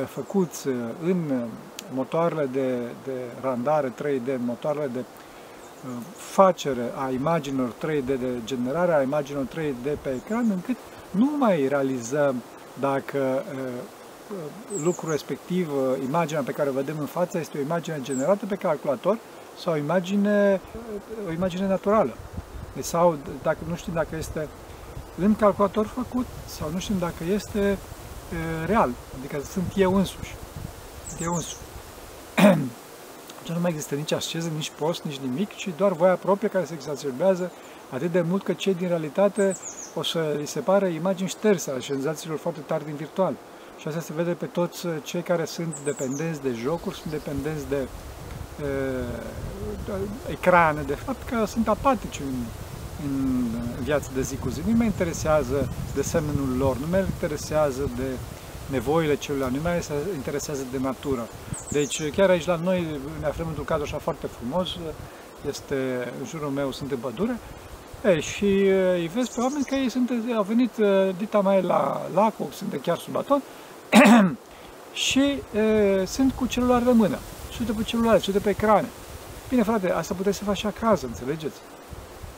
e, 0.00 0.04
făcuți 0.04 0.68
în 1.02 1.46
motoarele 1.94 2.48
de, 2.52 2.76
de 3.04 3.12
randare 3.40 3.88
3D, 3.88 4.38
motoarele 4.44 4.90
de 4.92 5.04
facere 6.16 6.92
a 6.96 7.10
imaginilor 7.10 7.68
3D, 7.68 8.04
de 8.04 8.40
generare 8.44 8.94
a 8.94 9.02
imaginilor 9.02 9.46
3D 9.46 9.96
pe 10.02 10.10
ecran, 10.10 10.50
încât 10.50 10.76
nu 11.10 11.30
mai 11.38 11.68
realizăm 11.68 12.42
dacă 12.80 13.44
lucrul 14.82 15.10
respectiv, 15.10 15.70
imaginea 16.06 16.42
pe 16.42 16.52
care 16.52 16.68
o 16.68 16.72
vedem 16.72 16.96
în 16.98 17.06
față, 17.06 17.38
este 17.38 17.58
o 17.58 17.60
imagine 17.60 17.98
generată 18.02 18.46
pe 18.46 18.54
calculator 18.54 19.18
sau 19.58 19.72
o 19.72 19.76
imagine, 19.76 20.60
o 21.28 21.32
imagine 21.32 21.66
naturală. 21.66 22.16
Deci, 22.74 22.84
sau 22.84 23.16
dacă 23.42 23.58
nu 23.68 23.76
știm 23.76 23.92
dacă 23.92 24.16
este 24.16 24.48
în 25.18 25.34
calculator 25.34 25.86
făcut 25.86 26.26
sau 26.46 26.70
nu 26.72 26.78
știm 26.78 26.98
dacă 26.98 27.24
este 27.32 27.60
e, 27.60 27.76
real, 28.66 28.90
adică 29.18 29.40
sunt 29.52 29.72
eu 29.76 29.94
însuși. 29.94 30.34
Sunt 31.08 31.20
eu 31.20 31.34
însuși. 31.34 31.56
nu 33.52 33.60
mai 33.60 33.70
există 33.70 33.94
nici 33.94 34.12
asceză, 34.12 34.50
nici 34.54 34.72
post, 34.78 35.02
nici 35.02 35.20
nimic, 35.26 35.54
ci 35.54 35.68
doar 35.76 35.92
voia 35.92 36.14
proprie 36.14 36.48
care 36.48 36.64
se 36.64 36.74
exacerbează 36.74 37.52
atât 37.90 38.12
de 38.12 38.20
mult 38.20 38.42
că 38.42 38.52
cei 38.52 38.74
din 38.74 38.88
realitate 38.88 39.56
o 39.94 40.02
să 40.02 40.34
li 40.38 40.46
se 40.46 40.60
pare 40.60 40.88
imagini 40.88 41.28
șterse 41.28 41.70
ale 41.70 41.80
senzațiilor 41.80 42.38
foarte 42.38 42.60
tari 42.60 42.84
din 42.84 42.94
virtual. 42.94 43.34
Și 43.78 43.88
asta 43.88 44.00
se 44.00 44.12
vede 44.16 44.32
pe 44.32 44.46
toți 44.46 44.86
cei 45.02 45.22
care 45.22 45.44
sunt 45.44 45.76
dependenți 45.84 46.42
de 46.42 46.52
jocuri, 46.62 46.96
sunt 46.96 47.12
dependenți 47.12 47.68
de 47.68 47.88
uh, 48.62 49.96
ecrane, 50.30 50.82
de 50.82 50.94
fapt 50.94 51.28
că 51.28 51.44
sunt 51.46 51.68
apatici 51.68 52.20
în, 52.20 52.34
în 53.06 53.44
viața 53.82 54.08
de 54.14 54.22
zi 54.22 54.36
cu 54.36 54.48
zi. 54.48 54.60
Nu 54.66 54.76
mă 54.76 54.84
interesează 54.84 55.68
de 55.94 56.02
semnul 56.02 56.56
lor, 56.58 56.76
nu 56.76 56.86
mă 56.90 56.96
interesează 56.96 57.90
de 57.96 58.08
nevoile 58.70 59.14
celuilalt, 59.14 59.52
nu 59.52 59.60
mai 59.62 59.82
interesează 60.14 60.62
de 60.70 60.78
natură. 60.78 61.28
Deci 61.70 62.10
chiar 62.10 62.30
aici 62.30 62.46
la 62.46 62.56
noi 62.56 63.00
ne 63.20 63.26
aflăm 63.26 63.46
într-un 63.46 63.64
cadru 63.64 63.84
așa 63.84 63.98
foarte 63.98 64.26
frumos, 64.26 64.68
este 65.48 66.08
în 66.20 66.26
jurul 66.26 66.48
meu 66.48 66.72
sunt 66.72 66.90
în 66.90 66.98
pădure, 66.98 67.38
e, 68.04 68.20
și 68.20 68.44
îi 68.94 69.10
vezi 69.14 69.34
pe 69.34 69.40
oameni 69.40 69.64
că 69.64 69.74
ei 69.74 69.88
sunt, 69.88 70.10
au 70.36 70.42
venit 70.42 70.70
dita 71.18 71.38
mai 71.38 71.62
la 71.62 72.00
lacul, 72.14 72.46
sunt 72.52 72.80
chiar 72.82 72.98
sub 72.98 73.12
baton, 73.12 73.42
și 75.08 75.38
e, 75.54 76.04
sunt 76.04 76.32
cu 76.32 76.46
celular 76.46 76.82
de 76.82 76.90
mână, 76.92 77.18
și 77.50 77.56
uite 77.60 77.72
pe 77.72 77.82
celular, 77.82 78.20
și 78.20 78.28
uite 78.30 78.42
pe 78.42 78.50
ecrane. 78.50 78.88
Bine, 79.48 79.62
frate, 79.62 79.90
asta 79.90 80.14
puteți 80.14 80.38
să 80.38 80.44
faci 80.44 80.56
și 80.56 80.66
acasă, 80.66 81.06
înțelegeți? 81.06 81.56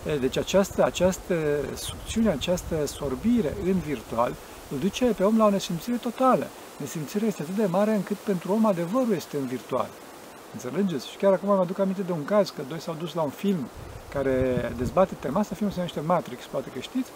E, 0.07 0.17
deci 0.17 0.37
această, 0.37 0.85
această 0.85 1.35
sucțiune, 1.75 2.31
această 2.31 2.87
sorbire 2.87 3.57
în 3.65 3.79
virtual 3.79 4.35
îl 4.71 4.79
duce 4.79 5.05
pe 5.05 5.25
om 5.25 5.37
la 5.39 5.45
o 5.45 5.51
nesimțire 5.51 5.97
totală. 5.97 6.47
Nesimțirea 6.77 7.29
este 7.29 7.43
atât 7.43 7.55
de 7.55 7.67
mare 7.67 7.95
încât 7.95 8.17
pentru 8.17 8.53
om 8.53 8.67
adevărul 8.67 9.13
este 9.15 9.37
în 9.37 9.47
virtual. 9.47 9.89
Înțelegeți? 10.53 11.09
Și 11.09 11.17
chiar 11.17 11.33
acum 11.33 11.49
mă 11.49 11.61
aduc 11.61 11.79
aminte 11.79 12.03
de 12.03 12.13
un 12.13 12.25
caz, 12.25 12.51
că 12.51 12.63
doi 12.69 12.81
s-au 12.81 12.97
dus 12.99 13.15
la 13.15 13.23
un 13.23 13.31
film 13.31 13.69
care 14.13 14.73
dezbate 14.77 15.15
tema 15.21 15.41
asta, 15.41 15.55
filmul 15.55 15.73
se 15.73 15.79
numește 15.79 16.01
Matrix, 16.01 16.45
poate 16.45 16.69
că 16.75 16.81
știți, 16.81 17.11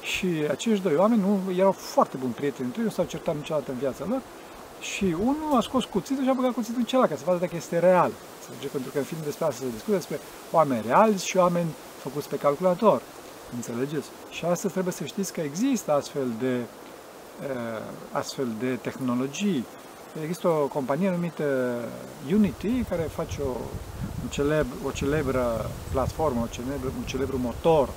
și 0.00 0.26
acești 0.50 0.82
doi 0.82 0.96
oameni 0.96 1.20
nu, 1.20 1.52
erau 1.52 1.72
foarte 1.72 2.16
buni 2.16 2.32
prieteni 2.32 2.66
între 2.66 2.80
ei, 2.80 2.86
nu 2.86 2.92
s-au 2.92 3.04
certat 3.04 3.34
niciodată 3.34 3.70
în 3.70 3.78
viața 3.78 4.04
lor, 4.08 4.20
și 4.80 5.04
unul 5.04 5.56
a 5.56 5.60
scos 5.60 5.84
cuțitul 5.84 6.24
și 6.24 6.30
a 6.30 6.32
băgat 6.32 6.52
cuțitul 6.52 6.78
în 6.78 6.84
celălalt, 6.84 7.10
ca 7.12 7.18
să 7.18 7.24
vadă 7.26 7.38
dacă 7.38 7.56
este 7.56 7.78
real. 7.78 8.10
Înțelege? 8.38 8.66
Pentru 8.72 8.90
că 8.90 8.98
în 8.98 9.04
film 9.04 9.20
despre 9.24 9.44
asta 9.44 9.64
se 9.64 9.70
discută 9.72 9.96
despre 9.96 10.20
oameni 10.50 10.82
reali 10.86 11.18
și 11.18 11.36
oameni 11.36 11.70
făcuți 12.02 12.28
pe 12.28 12.36
calculator. 12.36 13.02
Înțelegeți? 13.54 14.08
Și 14.30 14.44
astăzi 14.44 14.72
trebuie 14.72 14.92
să 14.92 15.04
știți 15.04 15.32
că 15.32 15.40
există 15.40 15.92
astfel 15.92 16.26
de 16.40 16.60
Uh, 17.40 17.48
astfel 18.12 18.48
de 18.58 18.74
tehnologii. 18.74 19.64
Există 20.22 20.48
o 20.48 20.66
companie 20.66 21.10
numită 21.10 21.44
Unity 22.32 22.82
care 22.88 23.02
face 23.02 23.40
o, 23.40 23.56
un 24.22 24.28
celeb, 24.28 24.66
o 24.86 24.90
celebră 24.90 25.70
platformă, 25.92 26.40
o 26.42 26.46
celebr, 26.46 26.86
un 26.86 27.04
celebru 27.04 27.38
motor, 27.38 27.88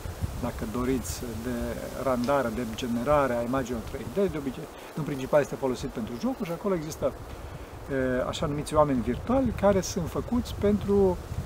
dacă 0.42 0.64
doriți, 0.72 1.22
de 1.44 1.78
randare, 2.04 2.52
de 2.56 2.62
generare 2.76 3.34
a 3.34 3.42
imaginilor 3.42 3.84
3D. 3.88 4.32
De 4.32 4.38
obicei, 4.38 4.64
în 4.96 5.04
principal 5.04 5.42
este 5.42 5.56
folosit 5.56 5.90
pentru 5.90 6.14
jocuri 6.20 6.50
și 6.50 6.56
acolo 6.56 6.76
există 6.76 7.12
uh, 7.14 8.28
așa 8.28 8.46
numiți 8.46 8.74
oameni 8.74 9.02
virtuali 9.02 9.54
care 9.62 9.82
sunt 9.82 10.10
făcuți 10.10 10.56
pentru 10.60 10.96
uh, 10.96 11.45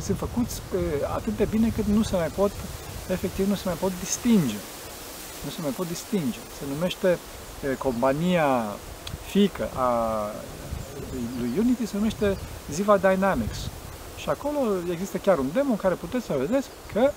sunt 0.00 0.18
făcuți 0.18 0.60
atât 1.14 1.36
de 1.36 1.44
bine 1.50 1.72
cât 1.74 1.84
nu 1.84 2.02
se 2.02 2.16
mai 2.16 2.28
pot 2.28 2.50
efectiv 3.10 3.48
nu 3.48 3.54
se 3.54 3.62
mai 3.64 3.76
pot 3.80 3.92
distinge 4.00 4.56
nu 5.44 5.50
se 5.50 5.60
mai 5.62 5.70
pot 5.70 5.88
distinge. 5.88 6.38
Se 6.58 6.64
numește 6.74 7.18
compania 7.78 8.64
fică 9.30 9.68
a 9.74 9.90
lui 11.38 11.50
Unity, 11.58 11.86
se 11.86 11.96
numește 11.96 12.36
Ziva 12.70 12.96
Dynamics. 12.96 13.58
Și 14.16 14.28
acolo 14.28 14.58
există 14.90 15.16
chiar 15.18 15.38
un 15.38 15.50
demo 15.52 15.70
în 15.70 15.76
care 15.76 15.94
puteți 15.94 16.24
să 16.24 16.34
vedeți 16.38 16.68
că 16.92 17.10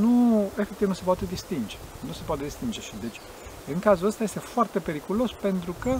nu, 0.00 0.44
efectiv 0.58 0.88
nu 0.88 0.94
se 0.94 1.02
poate 1.04 1.24
distinge. 1.24 1.76
Nu 2.06 2.12
se 2.12 2.20
poate 2.24 2.42
distinge 2.42 2.80
și 2.80 2.92
deci 3.00 3.20
în 3.72 3.78
cazul 3.78 4.06
ăsta 4.06 4.22
este 4.22 4.38
foarte 4.38 4.78
periculos 4.78 5.32
pentru 5.32 5.74
că 5.78 5.98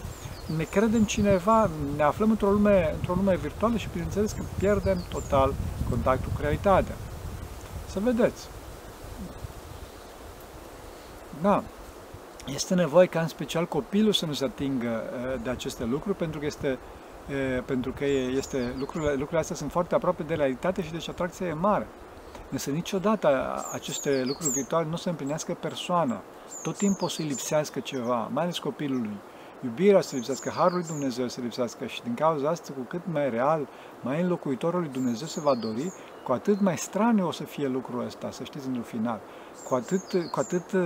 ne 0.56 0.64
credem 0.64 1.04
cineva, 1.04 1.70
ne 1.96 2.02
aflăm 2.02 2.30
într-o 2.30 2.50
lume, 2.50 2.94
într-o 2.94 3.14
lume 3.14 3.36
virtuală 3.36 3.76
și 3.76 3.88
bineînțeles 3.92 4.32
că 4.32 4.42
pierdem 4.58 5.04
total 5.08 5.54
contactul 5.90 6.32
cu 6.34 6.40
realitatea. 6.40 6.94
Să 7.86 8.00
vedeți. 8.00 8.48
Da. 11.42 11.62
Este 12.46 12.74
nevoie 12.74 13.06
ca 13.06 13.20
în 13.20 13.28
special 13.28 13.66
copilul 13.66 14.12
să 14.12 14.26
nu 14.26 14.32
se 14.32 14.44
atingă 14.44 15.02
de 15.42 15.50
aceste 15.50 15.84
lucruri 15.84 16.16
pentru 16.16 16.38
că 16.38 16.46
este 16.46 16.78
pentru 17.64 17.92
că 17.92 18.04
este, 18.04 18.74
lucrurile, 18.78 19.10
lucrurile 19.10 19.38
astea 19.38 19.56
sunt 19.56 19.70
foarte 19.70 19.94
aproape 19.94 20.22
de 20.22 20.34
realitate 20.34 20.82
și 20.82 20.92
deci 20.92 21.08
atracția 21.08 21.46
e 21.46 21.52
mare. 21.52 21.86
Însă 22.54 22.70
niciodată 22.70 23.28
aceste 23.72 24.22
lucruri 24.24 24.52
virtuale 24.52 24.86
nu 24.90 24.96
se 24.96 25.08
împlinească 25.08 25.56
persoana. 25.60 26.22
Tot 26.62 26.76
timpul 26.76 27.06
o 27.06 27.08
să-i 27.08 27.24
lipsească 27.24 27.80
ceva, 27.80 28.28
mai 28.32 28.42
ales 28.42 28.58
copilului. 28.58 29.16
Iubirea 29.64 30.00
să 30.00 30.16
lipsească, 30.16 30.50
Harul 30.56 30.76
lui 30.76 30.86
Dumnezeu 30.86 31.28
să 31.28 31.40
lipsească 31.40 31.86
și 31.86 32.02
din 32.02 32.14
cauza 32.14 32.48
asta, 32.48 32.72
cu 32.76 32.80
cât 32.80 33.00
mai 33.12 33.30
real, 33.30 33.68
mai 34.02 34.20
înlocuitorul 34.20 34.80
lui 34.80 34.88
Dumnezeu 34.88 35.26
se 35.26 35.40
va 35.40 35.54
dori, 35.54 35.92
cu 36.24 36.32
atât 36.32 36.60
mai 36.60 36.78
straniu 36.78 37.26
o 37.26 37.30
să 37.30 37.44
fie 37.44 37.68
lucrul 37.68 38.04
ăsta, 38.04 38.30
să 38.30 38.44
știți 38.44 38.66
într-un 38.66 38.84
final 38.84 39.20
cu 39.64 39.74
atât, 39.74 40.30
cu 40.30 40.40
atât 40.40 40.72
uh, 40.72 40.82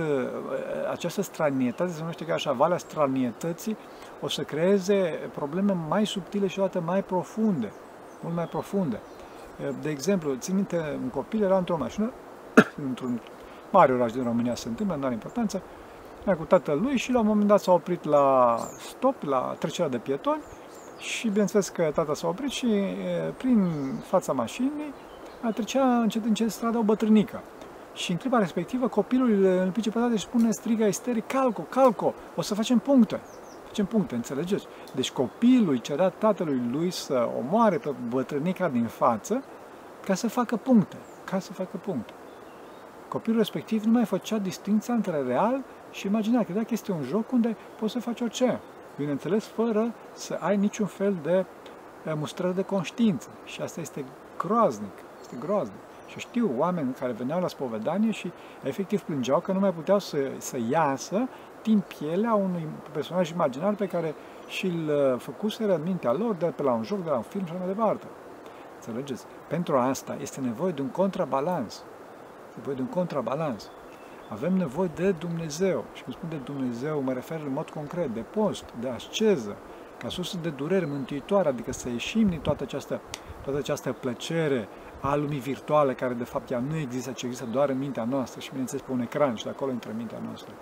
această 0.91 1.21
stranietate, 1.21 1.91
se 1.91 1.99
numește 1.99 2.25
ca 2.25 2.33
așa, 2.33 2.51
valea 2.51 2.77
stranietății, 2.77 3.77
o 4.21 4.27
să 4.27 4.41
creeze 4.41 5.29
probleme 5.35 5.73
mai 5.87 6.05
subtile 6.05 6.47
și 6.47 6.59
odată 6.59 6.81
mai 6.81 7.03
profunde, 7.03 7.71
mult 8.21 8.35
mai 8.35 8.45
profunde. 8.45 8.99
Uh, 9.61 9.75
de 9.81 9.89
exemplu, 9.89 10.35
țin 10.35 10.55
minte, 10.55 10.99
un 11.01 11.09
copil 11.09 11.43
era 11.43 11.57
într-o 11.57 11.77
mașină, 11.77 12.11
într-un 12.89 13.21
mare 13.71 13.93
oraș 13.93 14.11
din 14.11 14.23
România 14.23 14.55
se 14.55 14.67
întâmplă, 14.67 14.95
nu 14.95 15.05
are 15.05 15.13
importanță, 15.13 15.61
era 16.25 16.35
cu 16.35 16.43
tatăl 16.43 16.79
lui 16.81 16.97
și 16.97 17.11
la 17.11 17.19
un 17.19 17.25
moment 17.25 17.47
dat 17.47 17.59
s-a 17.59 17.71
oprit 17.71 18.03
la 18.03 18.57
stop, 18.79 19.23
la 19.23 19.55
trecerea 19.59 19.89
de 19.89 19.97
pietoni 19.97 20.41
și 20.97 21.27
bineînțeles 21.27 21.69
că 21.69 21.91
tata 21.93 22.13
s-a 22.13 22.27
oprit 22.27 22.49
și 22.49 22.65
uh, 22.65 23.33
prin 23.37 23.69
fața 24.07 24.33
mașinii 24.33 24.93
trecea 25.53 25.99
încet 25.99 26.25
încet 26.25 26.51
strada 26.51 26.77
o 26.77 26.81
bătrânică. 26.81 27.41
Și 27.93 28.11
în 28.11 28.17
clipa 28.17 28.39
respectivă 28.39 28.87
copilul 28.87 29.43
îl 29.43 29.69
pice 29.71 29.89
pe 29.89 29.99
și 30.15 30.23
spune, 30.23 30.51
striga 30.51 30.87
isteric, 30.87 31.27
calco, 31.27 31.61
calco, 31.61 32.13
o 32.35 32.41
să 32.41 32.55
facem 32.55 32.79
puncte. 32.79 33.19
Facem 33.69 33.85
puncte, 33.85 34.15
înțelegeți? 34.15 34.67
Deci 34.95 35.11
copilul 35.11 35.69
îi 35.69 35.81
cerea 35.81 36.09
tatălui 36.09 36.61
lui 36.71 36.91
să 36.91 37.29
omoare 37.37 37.77
pe 37.77 37.93
bătrânica 38.07 38.69
din 38.69 38.85
față 38.85 39.43
ca 40.05 40.13
să 40.13 40.29
facă 40.29 40.55
puncte. 40.55 40.97
Ca 41.23 41.39
să 41.39 41.53
facă 41.53 41.77
puncte. 41.77 42.13
Copilul 43.07 43.37
respectiv 43.37 43.83
nu 43.83 43.91
mai 43.91 44.05
făcea 44.05 44.37
distinția 44.37 44.93
între 44.93 45.21
real 45.21 45.63
și 45.91 46.07
imaginar. 46.07 46.43
Credea 46.43 46.63
că 46.63 46.69
este 46.71 46.91
un 46.91 47.03
joc 47.03 47.31
unde 47.31 47.55
poți 47.79 47.91
să 47.91 47.99
faci 47.99 48.21
orice. 48.21 48.59
Bineînțeles, 48.97 49.45
fără 49.45 49.93
să 50.13 50.37
ai 50.39 50.57
niciun 50.57 50.85
fel 50.85 51.17
de 51.23 51.45
eh, 52.05 52.13
mustrări 52.15 52.55
de 52.55 52.61
conștiință. 52.61 53.29
Și 53.45 53.61
asta 53.61 53.81
este 53.81 54.05
groaznic. 54.37 54.93
Este 55.21 55.35
groaznic. 55.39 55.79
Și 56.07 56.19
știu 56.19 56.51
oameni 56.57 56.93
care 56.93 57.11
veneau 57.11 57.41
la 57.41 57.47
spovedanie 57.47 58.11
și 58.11 58.31
efectiv 58.63 59.01
plângeau 59.01 59.39
că 59.39 59.51
nu 59.51 59.59
mai 59.59 59.73
puteau 59.73 59.99
să, 59.99 60.17
să 60.37 60.57
iasă 60.69 61.27
din 61.63 61.83
pielea 61.97 62.33
unui 62.33 62.67
personaj 62.91 63.29
imaginar 63.29 63.73
pe 63.73 63.87
care 63.87 64.15
și-l 64.47 64.89
uh, 64.89 65.19
făcuseră 65.19 65.75
în 65.75 65.81
mintea 65.83 66.11
lor 66.11 66.35
de 66.35 66.45
pe 66.45 66.63
la 66.63 66.71
un 66.71 66.83
joc, 66.83 67.03
de 67.03 67.09
la 67.09 67.15
un 67.15 67.21
film 67.21 67.45
și 67.45 67.53
mai 67.57 67.67
departe. 67.67 68.05
Înțelegeți? 68.75 69.25
Pentru 69.47 69.77
asta 69.77 70.17
este 70.21 70.39
nevoie 70.39 70.71
de 70.71 70.81
un 70.81 70.89
contrabalans. 70.89 71.83
nevoie 72.55 72.75
de 72.75 72.81
un 72.81 72.87
contrabalans. 72.87 73.69
Avem 74.29 74.53
nevoie 74.53 74.89
de 74.95 75.11
Dumnezeu. 75.11 75.85
Și 75.93 76.03
când 76.03 76.15
spun 76.15 76.29
de 76.29 76.35
Dumnezeu, 76.35 77.01
mă 77.01 77.13
refer 77.13 77.41
în 77.45 77.53
mod 77.53 77.69
concret 77.69 78.13
de 78.13 78.19
post, 78.19 78.65
de 78.79 78.89
asceză, 78.89 79.55
ca 79.97 80.09
sursă 80.09 80.37
de 80.41 80.49
durere 80.49 80.85
mântuitoare, 80.85 81.47
adică 81.47 81.71
să 81.71 81.89
ieșim 81.89 82.29
din 82.29 82.39
toată 82.39 82.63
această, 82.63 83.01
toată 83.43 83.59
această 83.59 83.91
plăcere 83.91 84.67
a 85.01 85.15
lumii 85.15 85.39
virtuale, 85.39 85.93
care 85.93 86.13
de 86.13 86.23
fapt 86.23 86.51
ea 86.51 86.59
nu 86.59 86.77
există, 86.77 87.11
ci 87.11 87.23
există 87.23 87.45
doar 87.45 87.69
în 87.69 87.77
mintea 87.77 88.03
noastră 88.03 88.39
și 88.39 88.49
bineînțeles 88.49 88.83
pe 88.83 88.91
un 88.91 88.99
ecran 88.99 89.35
și 89.35 89.43
de 89.43 89.49
acolo 89.49 89.71
intră 89.71 89.91
mintea 89.95 90.19
noastră. 90.25 90.53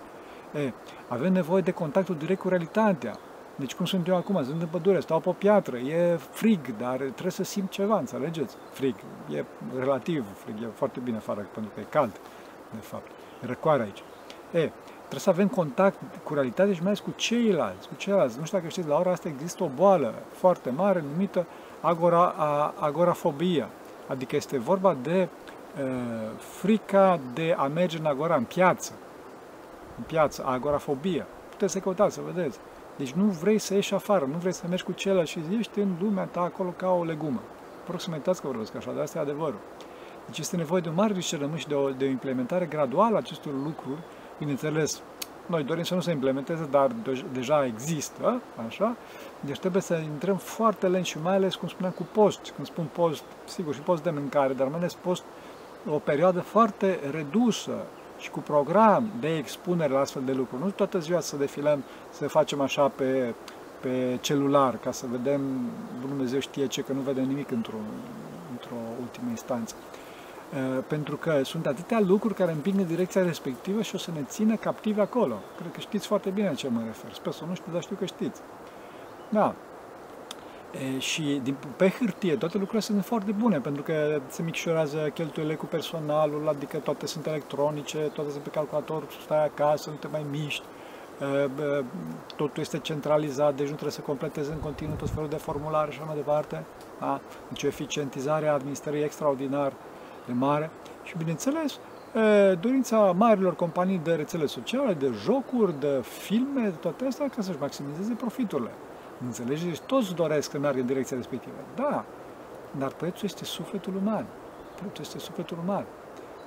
E, 0.56 0.72
avem 1.08 1.34
nevoie 1.34 1.62
de 1.62 1.72
contactul 1.72 2.16
direct 2.16 2.39
cu 2.39 2.50
realitatea. 2.50 3.18
Deci 3.56 3.75
cum 3.75 3.86
sunt 3.86 4.08
eu 4.08 4.16
acum, 4.16 4.44
sunt 4.44 4.62
în 4.62 4.68
pădure, 4.68 5.00
stau 5.00 5.20
pe 5.20 5.30
o 5.30 5.32
piatră, 5.32 5.77
e 5.77 6.20
frig, 6.32 6.77
dar 6.77 6.96
trebuie 6.96 7.32
să 7.32 7.44
simt 7.44 7.70
ceva, 7.70 7.98
înțelegeți? 7.98 8.56
Frig, 8.72 8.96
e 9.30 9.44
relativ 9.77 10.25
frig, 10.34 10.56
e 10.62 10.68
foarte 10.74 11.00
bine 11.00 11.18
afară, 11.18 11.48
pentru 11.54 11.72
că 11.74 11.80
e 11.80 11.86
cald, 11.89 12.12
de 12.72 12.80
fapt, 12.80 13.08
e 13.44 13.46
răcoare 13.46 13.84
aici. 13.84 14.04
E, 14.51 14.72
trebuie 14.98 15.20
să 15.20 15.30
avem 15.30 15.48
contact 15.48 16.00
cu 16.24 16.34
realitatea 16.34 16.74
și 16.74 16.80
mai 16.80 16.88
ales 16.88 17.00
cu 17.00 17.13
ceilalți, 17.16 17.88
cu 17.88 17.94
ceilalți. 17.96 18.39
Nu 18.39 18.46
știu 18.46 18.58
dacă 18.58 18.70
știți, 18.70 18.88
la 18.88 18.98
ora 18.98 19.12
asta 19.12 19.27
există 19.27 19.63
o 19.63 19.70
boală 19.75 20.13
foarte 20.32 20.70
mare 20.70 21.04
numită 21.12 21.46
agora, 21.82 22.34
a, 22.38 22.74
agorafobia, 22.80 23.70
adică 24.08 24.36
este 24.36 24.58
vorba 24.58 24.98
de 25.01 25.27
uh, 25.82 26.30
frica 26.38 27.20
de 27.34 27.56
a 27.58 27.68
merge 27.68 27.98
în 27.98 28.06
agora, 28.06 28.36
în 28.36 28.44
piață, 28.44 28.94
în 29.98 30.04
piață, 30.08 30.44
agorafobia. 30.46 31.25
Puteți 31.50 31.74
să 31.74 31.80
căutați, 31.80 32.16
să 32.16 32.22
vedeți. 32.34 32.60
Deci 32.98 33.12
nu 33.12 33.24
vrei 33.24 33.58
să 33.58 33.74
ieși 33.74 33.94
afară, 33.94 34.25
nu 34.25 34.38
vrei 34.38 34.54
să 34.54 34.66
mergi 34.68 34.84
cu 34.84 34.92
celălalt 34.92 35.27
și 35.27 35.39
ești 35.60 35.80
în 35.80 35.96
lumea 36.01 36.24
ta 36.24 36.42
acolo 36.42 36.70
ca 36.70 36.92
o 36.92 37.04
legumă. 37.04 37.39
Vă 37.86 37.92
rog 37.92 38.00
să 38.00 38.10
mă 38.10 38.18
că 38.18 38.34
vorbesc 38.42 38.75
așa, 38.75 38.92
dar 38.92 39.04
asta 39.04 39.18
e 39.18 39.22
adevărul. 39.22 39.60
Deci 40.25 40.38
este 40.38 40.56
nevoie 40.56 40.82
de 40.82 40.89
un 40.89 40.96
mare 40.96 41.13
discernământ 41.13 41.60
și 41.60 41.68
de 41.68 41.74
o, 41.74 41.89
de 41.89 42.06
o 42.06 42.08
implementare 42.08 42.66
graduală 42.66 43.16
a 43.16 43.18
acestor 43.18 43.54
lucruri. 43.54 44.00
Bineînțeles, 44.38 45.01
noi 45.46 45.63
dorim 45.63 45.84
să 45.84 45.94
nu 45.94 46.00
se 46.00 46.12
implementeze, 46.12 46.68
dar 46.72 46.92
de, 47.04 47.24
deja 47.34 47.66
există, 47.66 48.42
așa. 48.68 48.96
Deci 49.39 49.60
trebuie 49.60 49.82
să 49.82 49.94
intrăm 49.94 50.38
foarte 50.38 50.88
lent 50.88 51.06
și 51.06 51.20
mai 51.22 51.36
ales, 51.36 51.56
cum 51.56 51.68
spuneam, 51.68 51.94
cu 51.94 52.08
post. 52.12 52.51
Când 52.56 52.68
spun 52.68 52.86
post, 52.92 53.24
sigur, 53.46 53.74
și 53.74 53.80
post 53.80 54.04
de 54.04 54.10
mâncare, 54.10 54.54
dar 54.54 54.68
mai 54.68 54.77
ales 54.77 54.94
post 54.94 55.24
o 55.89 55.98
perioadă 55.98 56.39
foarte 56.39 57.00
redusă, 57.12 57.75
și 58.17 58.29
cu 58.29 58.39
program 58.39 59.09
de 59.19 59.38
expunere 59.38 59.93
la 59.93 60.00
astfel 60.00 60.21
de 60.25 60.31
lucruri. 60.31 60.63
Nu 60.63 60.69
toată 60.69 61.00
ziua 61.00 61.19
să 61.19 61.36
defilăm, 61.36 61.83
să 62.09 62.27
facem 62.27 62.62
așa 62.62 62.88
pe, 62.88 63.33
pe 63.79 64.17
celular, 64.21 64.77
ca 64.77 64.91
să 64.91 65.05
vedem, 65.12 65.41
Dumnezeu 66.07 66.39
știe 66.39 66.67
ce, 66.67 66.81
că 66.81 66.93
nu 66.93 67.00
vedem 67.00 67.24
nimic 67.24 67.51
într-o, 67.51 67.79
într-o 68.51 68.75
ultimă 69.01 69.29
instanță. 69.29 69.75
Pentru 70.88 71.15
că 71.15 71.41
sunt 71.43 71.67
atâtea 71.67 72.00
lucruri 72.00 72.33
care 72.33 72.51
împing 72.51 72.79
în 72.79 72.88
direcția 72.88 73.24
respectivă 73.24 73.81
și 73.81 73.95
o 73.95 73.97
să 73.97 74.12
ne 74.13 74.24
țină 74.24 74.55
captivi 74.55 75.00
acolo. 75.00 75.36
Cred 75.57 75.71
că 75.71 75.79
știți 75.79 76.07
foarte 76.07 76.29
bine 76.29 76.53
ce 76.53 76.69
mă 76.69 76.81
refer. 76.86 77.13
Sper 77.13 77.31
să 77.31 77.43
nu 77.47 77.55
știu, 77.55 77.71
dar 77.71 77.81
știu 77.81 77.95
că 77.95 78.05
știți. 78.05 78.41
Da. 79.29 79.55
E, 80.84 81.00
și 81.00 81.39
din, 81.43 81.55
pe 81.75 81.89
hârtie 81.89 82.36
toate 82.36 82.57
lucrurile 82.57 82.81
sunt 82.81 83.05
foarte 83.05 83.31
bune, 83.31 83.60
pentru 83.60 83.81
că 83.81 84.22
se 84.27 84.41
micșorează 84.41 85.12
cheltuielile 85.13 85.55
cu 85.55 85.65
personalul, 85.65 86.48
adică 86.48 86.77
toate 86.77 87.05
sunt 87.05 87.25
electronice, 87.25 87.98
toate 87.98 88.29
sunt 88.29 88.43
pe 88.43 88.50
calculator, 88.50 89.03
stai 89.24 89.46
acasă, 89.46 89.89
nu 89.89 89.96
te 89.96 90.07
mai 90.07 90.25
miști, 90.31 90.63
e, 91.22 91.50
totul 92.36 92.62
este 92.62 92.79
centralizat, 92.79 93.55
deci 93.55 93.67
nu 93.67 93.74
trebuie 93.74 93.91
să 93.91 94.01
completezi 94.01 94.51
în 94.51 94.60
continuu 94.60 94.96
tot 94.96 95.10
felul 95.10 95.29
de 95.29 95.36
formulare 95.36 95.91
și 95.91 95.98
așa 95.98 96.07
mai 96.07 96.15
departe. 96.15 96.65
Da? 97.00 97.22
Deci 97.48 97.63
o 97.63 97.67
eficientizare 97.67 98.48
a 98.48 98.53
administrării 98.53 99.03
extraordinar 99.03 99.74
de 100.25 100.34
mare 100.34 100.69
și, 101.03 101.17
bineînțeles, 101.17 101.79
dorința 102.60 102.98
marilor 102.98 103.55
companii 103.55 104.01
de 104.03 104.13
rețele 104.13 104.46
sociale, 104.46 104.93
de 104.93 105.12
jocuri, 105.24 105.79
de 105.79 106.01
filme, 106.01 106.62
de 106.62 106.75
toate 106.75 107.05
astea, 107.05 107.29
ca 107.29 107.41
să-și 107.41 107.57
maximizeze 107.60 108.13
profiturile. 108.13 108.72
Înțelegeți? 109.25 109.65
Deci 109.65 109.79
toți 109.79 110.15
doresc 110.15 110.51
să 110.51 110.59
meargă 110.59 110.79
în 110.79 110.85
direcția 110.85 111.18
respectivă. 111.18 111.55
Da, 111.75 112.05
dar 112.77 112.92
prețul 112.92 113.25
este 113.25 113.46
sufletul 113.46 113.96
uman. 113.96 114.25
Prețul 114.75 115.03
este 115.03 115.20
sufletul 115.20 115.57
uman. 115.63 115.85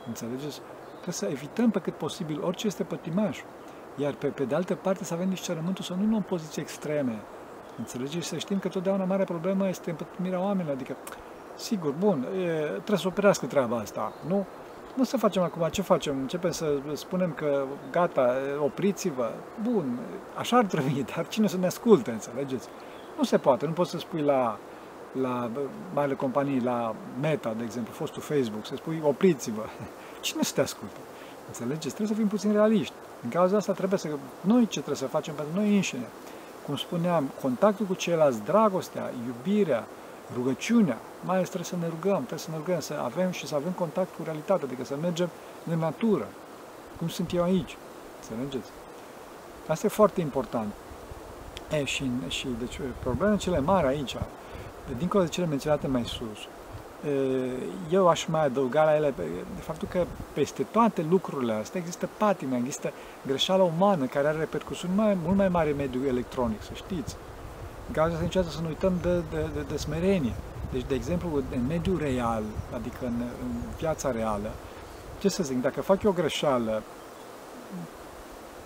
Înțelegeți? 0.06 0.60
Trebuie 0.90 1.14
să 1.14 1.26
evităm 1.26 1.70
pe 1.70 1.78
cât 1.78 1.94
posibil 1.94 2.42
orice 2.42 2.66
este 2.66 2.82
pătimaș. 2.82 3.38
Iar 3.96 4.12
pe, 4.12 4.26
pe 4.26 4.44
de 4.44 4.54
altă 4.54 4.74
parte 4.74 5.04
să 5.04 5.14
avem 5.14 5.28
discernământul 5.28 5.84
să 5.84 5.94
nu 5.94 6.08
luăm 6.10 6.22
poziții 6.22 6.62
extreme. 6.62 7.18
Înțelegeți? 7.78 8.26
Să 8.26 8.36
știm 8.36 8.58
că 8.58 8.68
totdeauna 8.68 9.04
mare 9.04 9.24
problemă 9.24 9.68
este 9.68 9.90
împătimirea 9.90 10.40
oamenilor. 10.40 10.74
Adică, 10.74 10.96
sigur, 11.56 11.94
bun, 11.98 12.26
e, 12.42 12.48
trebuie 12.66 12.98
să 12.98 13.06
operească 13.06 13.46
treaba 13.46 13.76
asta. 13.76 14.12
Nu, 14.28 14.46
nu 14.94 15.04
să 15.04 15.16
facem 15.16 15.42
acum, 15.42 15.68
ce 15.70 15.82
facem? 15.82 16.18
Începem 16.20 16.50
să 16.50 16.78
spunem 16.92 17.32
că 17.32 17.64
gata, 17.90 18.36
opriți-vă. 18.62 19.32
Bun, 19.62 19.98
așa 20.38 20.56
ar 20.56 20.64
trebui, 20.64 21.04
dar 21.14 21.28
cine 21.28 21.46
să 21.46 21.56
ne 21.56 21.66
asculte, 21.66 22.10
înțelegeți? 22.10 22.68
Nu 23.16 23.24
se 23.24 23.38
poate, 23.38 23.66
nu 23.66 23.72
poți 23.72 23.90
să 23.90 23.98
spui 23.98 24.20
la, 24.20 24.58
la 25.20 25.50
marile 25.94 26.14
companii, 26.14 26.60
la 26.60 26.94
Meta, 27.20 27.54
de 27.56 27.64
exemplu, 27.64 27.92
fostul 27.92 28.22
Facebook, 28.22 28.66
să 28.66 28.76
spui 28.76 29.00
opriți-vă. 29.02 29.64
Cine 30.20 30.42
să 30.42 30.52
te 30.54 30.60
asculte? 30.60 30.98
Înțelegeți? 31.46 31.94
Trebuie 31.94 32.08
să 32.08 32.14
fim 32.14 32.28
puțin 32.28 32.52
realiști. 32.52 32.94
În 33.22 33.30
cauza 33.30 33.56
asta 33.56 33.72
trebuie 33.72 33.98
să... 33.98 34.08
Noi 34.40 34.62
ce 34.62 34.78
trebuie 34.78 34.96
să 34.96 35.06
facem 35.06 35.34
pentru 35.34 35.54
noi 35.54 35.74
înșine? 35.74 36.06
Cum 36.66 36.76
spuneam, 36.76 37.30
contactul 37.40 37.86
cu 37.86 37.94
ceilalți, 37.94 38.42
dragostea, 38.44 39.10
iubirea, 39.26 39.86
rugăciunea, 40.34 40.98
mai 41.24 41.34
ales 41.34 41.48
trebuie 41.48 41.70
să 41.70 41.76
ne 41.80 41.88
rugăm, 41.88 42.16
trebuie 42.16 42.38
să 42.38 42.50
ne 42.50 42.56
rugăm, 42.56 42.80
să 42.80 42.94
avem 43.04 43.30
și 43.30 43.46
să 43.46 43.54
avem 43.54 43.72
contact 43.72 44.14
cu 44.16 44.22
realitatea, 44.24 44.66
adică 44.66 44.84
să 44.84 44.96
mergem 45.00 45.28
în 45.70 45.78
natură, 45.78 46.26
cum 46.98 47.08
sunt 47.08 47.32
eu 47.32 47.42
aici, 47.42 47.76
să 48.20 48.30
mergeți. 48.38 48.70
Asta 49.66 49.86
e 49.86 49.88
foarte 49.88 50.20
important. 50.20 50.72
E, 51.70 51.84
și, 51.84 52.10
și 52.28 52.46
deci, 52.58 52.80
problemele 53.02 53.36
cele 53.36 53.60
mari 53.60 53.86
aici, 53.86 54.16
dincolo 54.98 55.24
de 55.24 55.30
cele 55.30 55.46
menționate 55.46 55.86
mai 55.86 56.04
sus, 56.04 56.38
eu 57.90 58.08
aș 58.08 58.24
mai 58.24 58.44
adăuga 58.44 58.84
la 58.84 58.96
ele 58.96 59.14
de 59.16 59.60
faptul 59.60 59.88
că 59.90 60.04
peste 60.32 60.62
toate 60.62 61.06
lucrurile 61.10 61.52
astea 61.52 61.80
există 61.80 62.08
patime, 62.18 62.56
există 62.56 62.92
greșeala 63.26 63.62
umană 63.62 64.04
care 64.06 64.28
are 64.28 64.38
repercusiuni 64.38 64.94
mai, 64.94 65.18
mult 65.24 65.36
mai 65.36 65.48
mari 65.48 65.70
în 65.70 65.76
mediul 65.76 66.06
electronic, 66.06 66.62
să 66.62 66.70
știți. 66.74 67.16
În 67.90 67.96
cauza 67.96 68.16
să 68.16 68.22
niciodată 68.22 68.52
să 68.52 68.60
nu 68.60 68.68
uităm 68.68 68.92
de, 69.02 69.14
de, 69.30 69.46
de, 69.54 69.60
de 69.68 69.76
smerenie. 69.76 70.34
Deci, 70.72 70.84
de 70.88 70.94
exemplu, 70.94 71.42
în 71.54 71.66
mediul 71.68 71.98
real, 71.98 72.42
adică 72.74 72.98
în, 73.00 73.20
în 73.42 73.50
viața 73.78 74.10
reală, 74.10 74.50
ce 75.18 75.28
să 75.28 75.42
zic, 75.42 75.62
dacă 75.62 75.80
fac 75.80 76.02
eu 76.02 76.10
o 76.10 76.14
greșeală, 76.14 76.82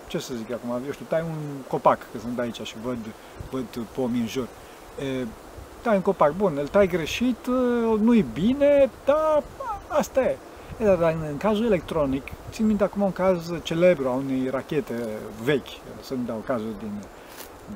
ce 0.07 0.19
să 0.19 0.35
zic 0.35 0.53
acum, 0.53 0.71
eu 0.87 0.93
știu, 0.93 1.05
tai 1.09 1.21
un 1.21 1.63
copac, 1.69 1.99
că 1.99 2.19
sunt 2.19 2.39
aici 2.39 2.61
și 2.61 2.75
văd, 2.83 2.99
văd 3.51 3.65
pomii 3.95 4.21
în 4.21 4.27
jur. 4.27 4.49
E, 4.99 5.27
tai 5.83 5.95
un 5.95 6.03
copac, 6.03 6.33
bun, 6.37 6.57
îl 6.61 6.69
tai 6.69 6.87
greșit, 6.87 7.47
nu-i 8.01 8.25
bine, 8.33 8.91
dar 9.05 9.43
asta 9.89 10.21
e. 10.21 10.37
e 10.79 10.85
dar 10.85 11.13
în, 11.13 11.27
în 11.31 11.37
cazul 11.37 11.65
electronic, 11.65 12.23
țin 12.51 12.67
minte 12.67 12.85
acum 12.85 13.03
un 13.03 13.13
caz 13.13 13.53
celebru 13.63 14.09
a 14.09 14.13
unei 14.13 14.49
rachete 14.51 14.95
vechi, 15.45 16.01
să 16.01 16.15
nu 16.15 16.21
dau 16.27 16.43
cazul 16.47 16.75
din 16.79 16.93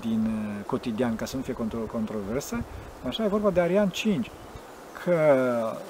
din 0.01 0.25
uh, 0.27 0.65
cotidian, 0.67 1.17
ca 1.17 1.25
să 1.25 1.37
nu 1.37 1.43
fie 1.43 1.57
controversă, 1.93 2.63
așa 3.09 3.25
e 3.25 3.29
vorba 3.29 3.51
de 3.51 3.61
Ariane 3.61 3.91
5, 3.93 4.31
că 5.05 5.17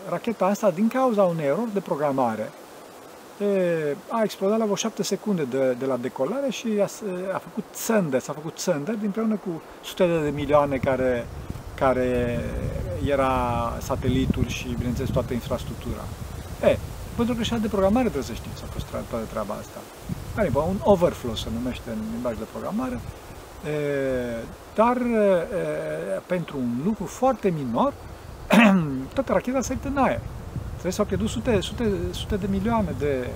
racheta 0.08 0.46
asta, 0.46 0.70
din 0.70 0.88
cauza 0.88 1.22
unei 1.22 1.46
erori 1.46 1.72
de 1.72 1.80
programare, 1.80 2.50
e, 3.40 3.96
a 4.08 4.22
explodat 4.22 4.58
la 4.58 4.64
vreo 4.64 4.76
7 4.76 5.02
secunde 5.02 5.44
de, 5.44 5.76
de 5.78 5.84
la 5.84 5.96
decolare 5.96 6.50
și 6.50 6.68
a, 6.80 6.88
a 7.32 7.38
făcut 7.38 7.64
țăndă, 7.72 8.18
s-a 8.18 8.32
făcut 8.32 8.56
țăndă 8.56 8.98
împreună 9.02 9.34
cu 9.34 9.62
sute 9.84 10.20
de 10.22 10.30
milioane 10.34 10.76
care, 10.76 11.26
care 11.74 12.40
era 13.06 13.32
satelitul 13.80 14.46
și, 14.46 14.74
bineînțeles, 14.76 15.10
toată 15.10 15.32
infrastructura. 15.32 16.04
E, 16.62 16.78
pentru 17.16 17.34
greșeală 17.34 17.62
de 17.62 17.68
programare 17.68 18.08
trebuie 18.08 18.32
să 18.32 18.40
știți, 18.42 18.62
a 18.62 18.66
fost 18.72 18.86
toată 18.86 19.24
treaba 19.30 19.54
asta. 19.54 19.78
Care 20.34 20.50
un 20.54 20.78
overflow 20.82 21.34
se 21.34 21.48
numește 21.52 21.90
în 21.90 22.02
limbaj 22.12 22.36
de 22.38 22.46
programare, 22.52 23.00
dar 24.74 24.98
pentru 26.26 26.56
un 26.58 26.80
lucru 26.84 27.04
foarte 27.04 27.48
minor, 27.50 27.92
toată 29.14 29.32
racheta 29.32 29.60
s-a 29.60 29.74
în 29.84 29.96
aer. 29.96 30.20
Trebuie 30.70 30.92
să 30.92 31.00
au 31.00 31.06
pierdut 31.06 31.28
sute, 31.28 31.60
sute, 31.60 31.90
sute 32.10 32.36
de 32.36 32.46
milioane 32.50 32.94
de, 32.98 33.28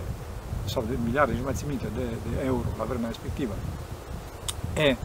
sau 0.65 0.85
de 0.89 0.95
miliarde, 1.05 1.33
nu 1.37 1.43
mai 1.45 1.53
țin 1.55 1.69
minte, 1.69 1.87
de, 1.97 2.03
de 2.03 2.45
euro 2.45 2.67
la 2.79 2.85
vremea 2.85 3.09
respectivă. 3.09 3.53
E, 4.77 4.97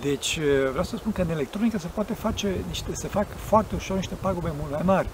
deci 0.00 0.38
vreau 0.70 0.84
să 0.84 0.96
spun 0.96 1.12
că 1.12 1.22
în 1.22 1.30
electronică 1.30 1.78
se 1.78 1.86
poate 1.94 2.14
face 2.14 2.54
niște, 2.68 2.94
se 2.94 3.08
fac 3.08 3.26
foarte 3.36 3.74
ușor 3.74 3.96
niște 3.96 4.14
pagube 4.20 4.52
mult 4.58 4.70
mai 4.70 4.82
mari. 4.84 5.08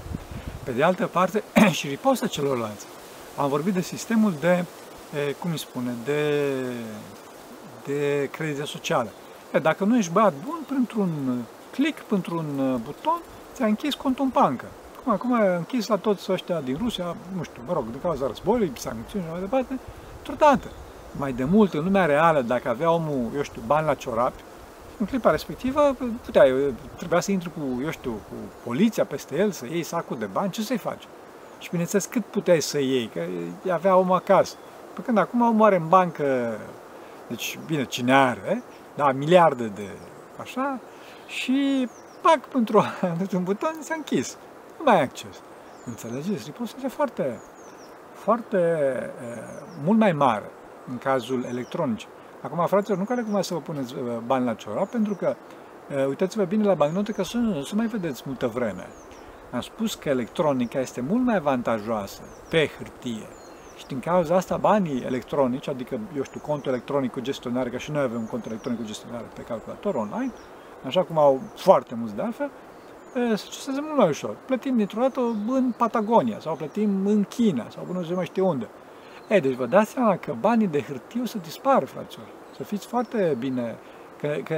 Pe 0.64 0.70
de 0.70 0.82
altă 0.82 1.06
parte, 1.06 1.42
și 1.78 1.88
riposta 1.88 2.26
celorlalți. 2.26 2.86
Am 3.36 3.48
vorbit 3.48 3.74
de 3.74 3.80
sistemul 3.80 4.34
de, 4.40 4.64
cum 5.38 5.50
îi 5.50 5.58
spune, 5.58 5.90
de, 6.04 6.52
de 7.84 8.28
credite 8.32 8.64
socială. 8.64 9.12
Dacă 9.58 9.84
nu 9.84 9.96
ești 9.96 10.12
băiat 10.12 10.32
bun, 10.46 10.58
printr-un 10.66 11.10
click, 11.70 12.00
printr-un 12.00 12.58
uh, 12.58 12.80
buton, 12.84 13.20
ți-a 13.54 13.66
închis 13.66 13.94
contul 13.94 14.24
în 14.24 14.30
bancă. 14.30 14.64
Acum, 14.98 15.12
acum 15.12 15.32
a 15.34 15.56
închis 15.56 15.86
la 15.86 15.96
toți 15.96 16.32
ăștia 16.32 16.60
din 16.60 16.76
Rusia, 16.82 17.16
nu 17.36 17.42
știu, 17.42 17.62
mă 17.66 17.72
rog, 17.72 17.84
din 17.90 18.00
cauza 18.02 18.26
războiului, 18.26 18.72
sancțiuni 18.74 19.24
și 19.24 19.30
mai 19.30 19.40
departe, 19.40 19.78
într 20.28 20.68
Mai 21.16 21.32
de 21.32 21.44
mult, 21.44 21.74
în 21.74 21.84
lumea 21.84 22.04
reală, 22.04 22.42
dacă 22.42 22.68
avea 22.68 22.90
omul, 22.90 23.30
eu 23.36 23.42
știu, 23.42 23.62
bani 23.66 23.86
la 23.86 23.94
ciorapi, 23.94 24.42
în 24.98 25.06
clipa 25.06 25.30
respectivă, 25.30 25.96
putea, 26.24 26.44
trebuia 26.96 27.20
să 27.20 27.30
intru 27.30 27.50
cu, 27.50 27.82
eu 27.82 27.90
știu, 27.90 28.10
cu 28.10 28.34
poliția 28.64 29.04
peste 29.04 29.36
el, 29.36 29.50
să 29.50 29.66
iei 29.66 29.82
sacul 29.82 30.18
de 30.18 30.28
bani, 30.32 30.50
ce 30.50 30.62
să-i 30.62 30.78
faci? 30.78 31.02
Și 31.58 31.70
bineînțeles, 31.70 32.04
cât 32.04 32.24
puteai 32.24 32.60
să 32.60 32.80
iei, 32.80 33.10
că 33.14 33.20
avea 33.72 33.96
omul 33.96 34.14
acasă. 34.14 34.56
Pe 34.94 35.00
când 35.02 35.18
acum 35.18 35.40
omul 35.40 35.66
are 35.66 35.76
în 35.76 35.88
bancă, 35.88 36.58
deci, 37.26 37.58
bine, 37.66 37.84
cine 37.84 38.14
are, 38.14 38.62
da, 38.94 39.12
miliarde 39.12 39.66
de 39.66 39.88
așa, 40.40 40.80
și 41.26 41.88
pac, 42.22 42.38
pentru 42.38 42.84
un 43.36 43.42
buton 43.42 43.76
s-a 43.80 43.94
închis. 43.94 44.36
Nu 44.78 44.84
mai 44.84 44.94
ai 44.94 45.02
acces. 45.02 45.40
Înțelegeți? 45.86 46.44
Riposta 46.44 46.76
este 46.76 46.88
foarte, 46.88 47.40
foarte, 48.12 48.58
mult 49.84 49.98
mai 49.98 50.12
mare 50.12 50.50
în 50.88 50.98
cazul 50.98 51.44
electronic. 51.48 52.00
Acum, 52.42 52.66
fraților, 52.66 52.98
nu 52.98 53.04
care 53.04 53.22
cum 53.22 53.42
să 53.42 53.54
vă 53.54 53.60
puneți 53.60 53.94
bani 54.26 54.44
la 54.44 54.54
ciorap, 54.54 54.90
pentru 54.90 55.14
că 55.14 55.36
uitați-vă 56.08 56.44
bine 56.44 56.64
la 56.64 56.74
bancnote 56.74 57.12
că 57.12 57.22
să 57.22 57.36
nu, 57.36 57.62
să 57.62 57.74
mai 57.74 57.86
vedeți 57.86 58.22
multă 58.26 58.46
vreme. 58.46 58.86
Am 59.50 59.60
spus 59.60 59.94
că 59.94 60.08
electronica 60.08 60.80
este 60.80 61.00
mult 61.00 61.24
mai 61.24 61.36
avantajoasă 61.36 62.22
pe 62.48 62.70
hârtie. 62.78 63.26
Și 63.76 63.86
din 63.86 64.00
cauza 64.00 64.36
asta 64.36 64.56
banii 64.56 65.02
electronici, 65.02 65.68
adică, 65.68 66.00
eu 66.16 66.22
știu, 66.22 66.40
contul 66.40 66.72
electronic 66.72 67.12
cu 67.12 67.20
gestionare, 67.20 67.68
că 67.68 67.76
și 67.76 67.90
noi 67.90 68.02
avem 68.02 68.18
un 68.18 68.26
cont 68.26 68.46
electronic 68.46 68.78
cu 68.78 68.86
gestionare 68.86 69.24
pe 69.34 69.42
calculator 69.42 69.94
online, 69.94 70.32
așa 70.86 71.02
cum 71.02 71.18
au 71.18 71.40
foarte 71.56 71.94
mulți 71.94 72.14
de 72.14 72.22
altfel, 72.22 72.50
se 73.14 73.44
acceseze 73.46 73.80
mult 73.80 73.96
mai 73.96 74.08
ușor. 74.08 74.36
Plătim 74.46 74.76
dintr-o 74.76 75.00
dată 75.00 75.20
în 75.48 75.72
Patagonia 75.76 76.38
sau 76.40 76.54
plătim 76.54 77.06
în 77.06 77.24
China 77.24 77.66
sau 77.68 77.84
până 77.84 78.04
nu 78.08 78.14
mai 78.14 78.24
știu 78.24 78.48
unde. 78.48 78.68
E, 79.28 79.40
deci 79.40 79.54
vă 79.54 79.66
dați 79.66 79.90
seama 79.90 80.16
că 80.16 80.34
banii 80.40 80.66
de 80.66 80.82
hârtie 80.82 81.20
o 81.22 81.24
să 81.24 81.38
dispară, 81.38 81.84
fraților. 81.84 82.26
Să 82.56 82.62
fiți 82.62 82.86
foarte 82.86 83.36
bine, 83.38 83.76
că, 84.20 84.36
că, 84.44 84.56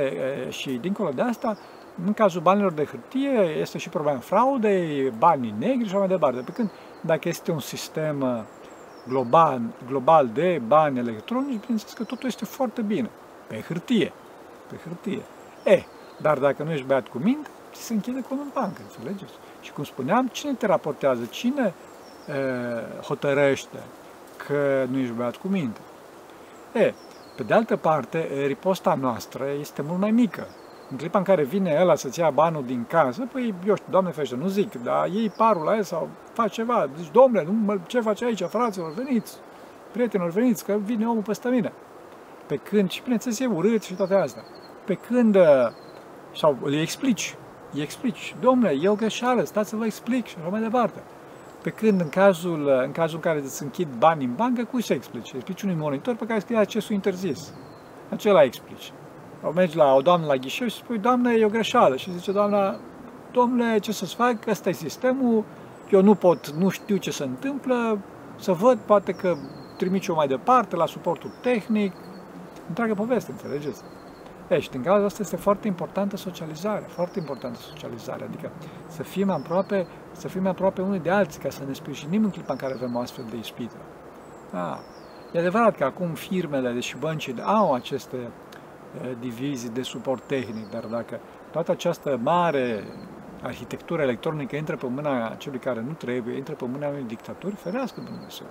și 0.49 0.71
dincolo 0.71 1.11
de 1.11 1.23
asta, 1.23 1.57
în 2.07 2.13
cazul 2.13 2.41
banilor 2.41 2.73
de 2.73 2.85
hârtie 2.85 3.57
este 3.61 3.79
și 3.79 3.89
problema 3.89 4.19
fraudei, 4.19 5.13
banii 5.19 5.55
negri 5.59 5.85
și 5.85 5.91
așa 5.91 5.99
mai 5.99 6.09
departe. 6.09 6.41
Pe 6.41 6.53
când 6.53 6.71
dacă 7.01 7.29
este 7.29 7.51
un 7.51 7.61
sistem 7.61 8.21
uh, 8.21 8.43
global, 9.09 9.61
global 9.87 10.29
de 10.33 10.61
bani 10.67 10.99
electronici, 10.99 11.61
bineînțeles 11.61 11.93
că 11.93 12.05
totul 12.05 12.29
este 12.29 12.45
foarte 12.45 12.83
bine. 12.83 13.11
Pe 13.47 13.65
hârtie. 13.69 14.13
Pe 14.69 14.77
hârtie. 14.85 15.23
E, 15.65 15.83
dar 16.21 16.39
dacă 16.39 16.63
nu 16.63 16.73
ești 16.73 16.87
băiat 16.87 17.09
cu 17.09 17.19
minte, 17.19 17.49
ți 17.73 17.83
se 17.83 17.93
închide 17.93 18.21
contul 18.21 18.47
în 18.47 18.51
bancă, 18.55 18.81
înțelegeți? 18.83 19.33
Și 19.61 19.73
cum 19.73 19.85
spuneam, 19.85 20.27
cine 20.27 20.53
te 20.53 20.67
raportează? 20.67 21.25
Cine 21.25 21.75
e, 22.29 22.33
hotărăște 23.03 23.79
că 24.47 24.87
nu 24.91 24.99
ești 24.99 25.13
băiat 25.13 25.37
cu 25.37 25.49
minte? 25.49 25.81
E, 26.73 26.95
pe 27.37 27.43
de 27.43 27.55
altă 27.55 27.77
parte, 27.77 28.45
riposta 28.47 28.95
noastră 28.95 29.45
este 29.61 29.83
mult 29.83 30.01
mai 30.01 30.11
mică. 30.11 30.47
În 30.95 31.01
clipa 31.01 31.19
în 31.19 31.25
care 31.25 31.43
vine 31.43 31.79
ăla 31.81 31.95
să-ți 31.95 32.19
ia 32.19 32.31
banul 32.31 32.65
din 32.65 32.85
casă, 32.89 33.29
păi, 33.33 33.55
eu 33.67 33.75
știu, 33.75 33.91
doamne 33.91 34.11
fește, 34.11 34.37
nu 34.37 34.47
zic, 34.47 34.83
dar 34.83 35.09
iei 35.09 35.31
parul 35.31 35.65
la 35.65 35.77
el 35.77 35.83
sau 35.83 36.09
faci 36.33 36.53
ceva. 36.53 36.89
Zici, 36.99 37.11
domnule, 37.11 37.45
nu, 37.45 37.79
ce 37.87 38.01
faci 38.01 38.23
aici, 38.23 38.43
fraților, 38.43 38.93
veniți, 38.93 39.37
prietenilor, 39.93 40.33
veniți, 40.33 40.65
că 40.65 40.77
vine 40.85 41.07
omul 41.07 41.23
peste 41.23 41.49
mine. 41.49 41.73
Pe 42.47 42.57
când, 42.57 42.91
și 42.91 43.03
bineînțeles, 43.03 43.41
e 43.41 43.47
urât 43.47 43.83
și 43.83 43.95
toate 43.95 44.15
astea. 44.15 44.43
Pe 44.85 44.95
când, 44.95 45.37
uh, 45.37 45.43
sau 46.35 46.59
îi 46.63 46.81
explici, 46.81 47.37
îi 47.73 47.83
explici, 47.83 48.35
domnule, 48.41 48.77
e 48.81 48.89
o 48.89 48.95
greșeală, 48.95 49.43
stați 49.45 49.69
să 49.69 49.77
vă 49.77 49.85
explic 49.85 50.27
și 50.27 50.37
așa 50.39 50.49
mai 50.49 50.61
departe. 50.61 51.03
Pe 51.63 51.71
când 51.71 52.01
în 52.01 52.09
cazul, 52.09 52.67
uh, 52.67 52.83
în 52.85 52.93
cazul 52.93 53.17
în 53.17 53.23
care 53.23 53.39
îți 53.39 53.63
închid 53.63 53.89
bani 53.99 54.25
în 54.25 54.35
bancă, 54.35 54.65
cui 54.65 54.83
să 54.83 54.93
explici? 54.93 55.33
Explici 55.33 55.63
unui 55.63 55.77
monitor 55.79 56.15
pe 56.15 56.27
care 56.27 56.41
scrie 56.41 56.59
accesul 56.59 56.95
interzis. 56.95 57.53
Acela 58.11 58.43
explici. 58.43 58.93
Sau 59.45 59.53
mergi 59.53 59.77
la 59.77 59.95
o 59.95 60.01
doamnă 60.01 60.27
la 60.27 60.37
ghișeu 60.37 60.67
și 60.67 60.77
spui, 60.77 60.99
doamne, 60.99 61.35
e 61.35 61.45
o 61.45 61.49
greșeală. 61.49 61.97
Și 61.97 62.13
zice 62.13 62.33
doamna, 62.33 62.77
domnule, 63.33 63.79
ce 63.79 63.93
să-ți 63.93 64.15
fac, 64.15 64.47
ăsta 64.47 64.69
e 64.69 64.73
sistemul, 64.73 65.45
eu 65.91 66.03
nu 66.03 66.15
pot, 66.15 66.51
nu 66.51 66.69
știu 66.69 66.97
ce 66.97 67.11
se 67.11 67.25
întâmplă, 67.25 67.99
să 68.37 68.53
văd, 68.53 68.79
poate 68.79 69.13
că 69.13 69.37
trimit 69.77 70.07
eu 70.07 70.15
mai 70.15 70.27
departe 70.27 70.77
la 70.77 70.87
suportul 70.87 71.31
tehnic, 71.43 71.93
întreagă 72.69 72.95
poveste, 72.95 73.31
înțelegeți? 73.31 73.83
E, 74.49 74.61
și 74.61 74.71
din 74.71 74.83
cauza 74.83 75.05
asta 75.05 75.23
este 75.23 75.37
foarte 75.37 75.67
importantă 75.67 76.17
socializarea, 76.17 76.87
foarte 76.89 77.19
importantă 77.19 77.59
socializarea, 77.59 78.27
adică 78.27 78.51
să 78.87 79.03
fim 79.03 79.31
aproape, 79.31 79.87
să 80.13 80.29
fim 80.29 80.47
aproape 80.47 80.83
unii 80.83 81.01
de 81.01 81.11
alții, 81.11 81.41
ca 81.41 81.51
să 81.51 81.63
ne 81.67 81.73
sprijinim 81.73 82.25
în 82.25 82.31
clipa 82.31 82.53
în 82.53 82.59
care 82.59 82.75
avem 82.75 82.95
o 82.97 82.99
astfel 82.99 83.25
de 83.31 83.37
ispită. 83.37 83.77
Da. 84.53 84.79
E 85.33 85.39
adevărat 85.39 85.77
că 85.77 85.85
acum 85.85 86.09
firmele 86.09 86.81
și 86.81 86.97
băncile 86.97 87.43
au 87.43 87.73
aceste 87.73 88.17
divizii 89.21 89.69
de 89.69 89.83
suport 89.83 90.23
tehnic, 90.23 90.71
dar 90.71 90.85
dacă 90.85 91.21
toată 91.51 91.71
această 91.71 92.21
mare 92.23 92.85
arhitectură 93.43 94.03
electronică 94.03 94.57
intră 94.57 94.77
pe 94.77 94.87
mâna 94.87 95.35
celui 95.39 95.59
care 95.59 95.81
nu 95.81 95.93
trebuie, 95.93 96.37
intră 96.37 96.55
pe 96.55 96.65
mâna 96.65 96.89
unui 96.89 97.05
dictator, 97.07 97.53
ferească 97.55 98.01
Dumnezeu. 98.01 98.47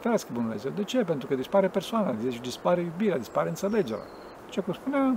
Ferească 0.00 0.30
Dumnezeu. 0.32 0.70
De 0.70 0.84
ce? 0.84 0.98
Pentru 0.98 1.28
că 1.28 1.34
dispare 1.34 1.68
persoana, 1.68 2.14
deci 2.22 2.40
dispare 2.40 2.80
iubirea, 2.80 3.18
dispare 3.18 3.48
înțelegerea. 3.48 4.04
Ce 4.48 4.60
cum 4.60 4.72
spunea, 4.72 5.16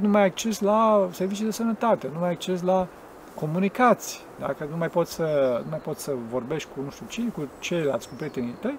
nu 0.00 0.08
mai 0.08 0.20
ai 0.20 0.26
acces 0.26 0.60
la 0.60 1.08
servicii 1.10 1.44
de 1.44 1.50
sănătate, 1.50 2.08
nu 2.12 2.18
mai 2.18 2.28
ai 2.28 2.34
acces 2.34 2.62
la 2.62 2.86
comunicații, 3.34 4.20
dacă 4.38 4.66
nu 4.70 4.76
mai 4.76 4.88
poți 4.88 5.12
să, 5.12 5.60
nu 5.62 5.70
mai 5.70 5.78
poți 5.78 6.02
să 6.02 6.12
vorbești 6.30 6.68
cu 6.74 6.80
nu 6.84 6.90
știu 6.90 7.06
cine, 7.08 7.28
cu 7.28 7.48
ceilalți, 7.58 8.08
cu 8.08 8.14
prietenii 8.14 8.56
tăi. 8.60 8.78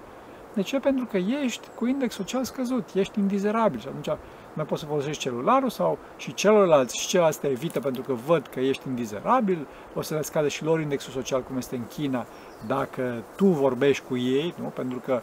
De 0.54 0.62
ce? 0.62 0.78
Pentru 0.78 1.04
că 1.04 1.16
ești 1.16 1.68
cu 1.74 1.86
index 1.86 2.14
social 2.14 2.44
scăzut, 2.44 2.88
ești 2.94 3.18
indizerabil 3.18 3.80
și 3.80 3.88
atunci 3.88 4.18
mai 4.54 4.64
poți 4.64 4.80
să 4.80 4.86
folosești 4.86 5.22
celularul 5.22 5.70
sau 5.70 5.98
și 6.16 6.34
celorlalți 6.34 6.96
și 6.96 7.06
ceilalți 7.06 7.40
te 7.40 7.48
evită 7.48 7.80
pentru 7.80 8.02
că 8.02 8.12
văd 8.12 8.46
că 8.46 8.60
ești 8.60 8.88
indizerabil, 8.88 9.66
o 9.94 10.02
să 10.02 10.14
le 10.14 10.22
scade 10.22 10.48
și 10.48 10.64
lor 10.64 10.80
indexul 10.80 11.12
social 11.12 11.42
cum 11.42 11.56
este 11.56 11.76
în 11.76 11.86
China 11.86 12.26
dacă 12.66 13.22
tu 13.36 13.46
vorbești 13.46 14.04
cu 14.04 14.16
ei, 14.16 14.54
nu? 14.58 14.66
pentru 14.66 14.98
că 14.98 15.20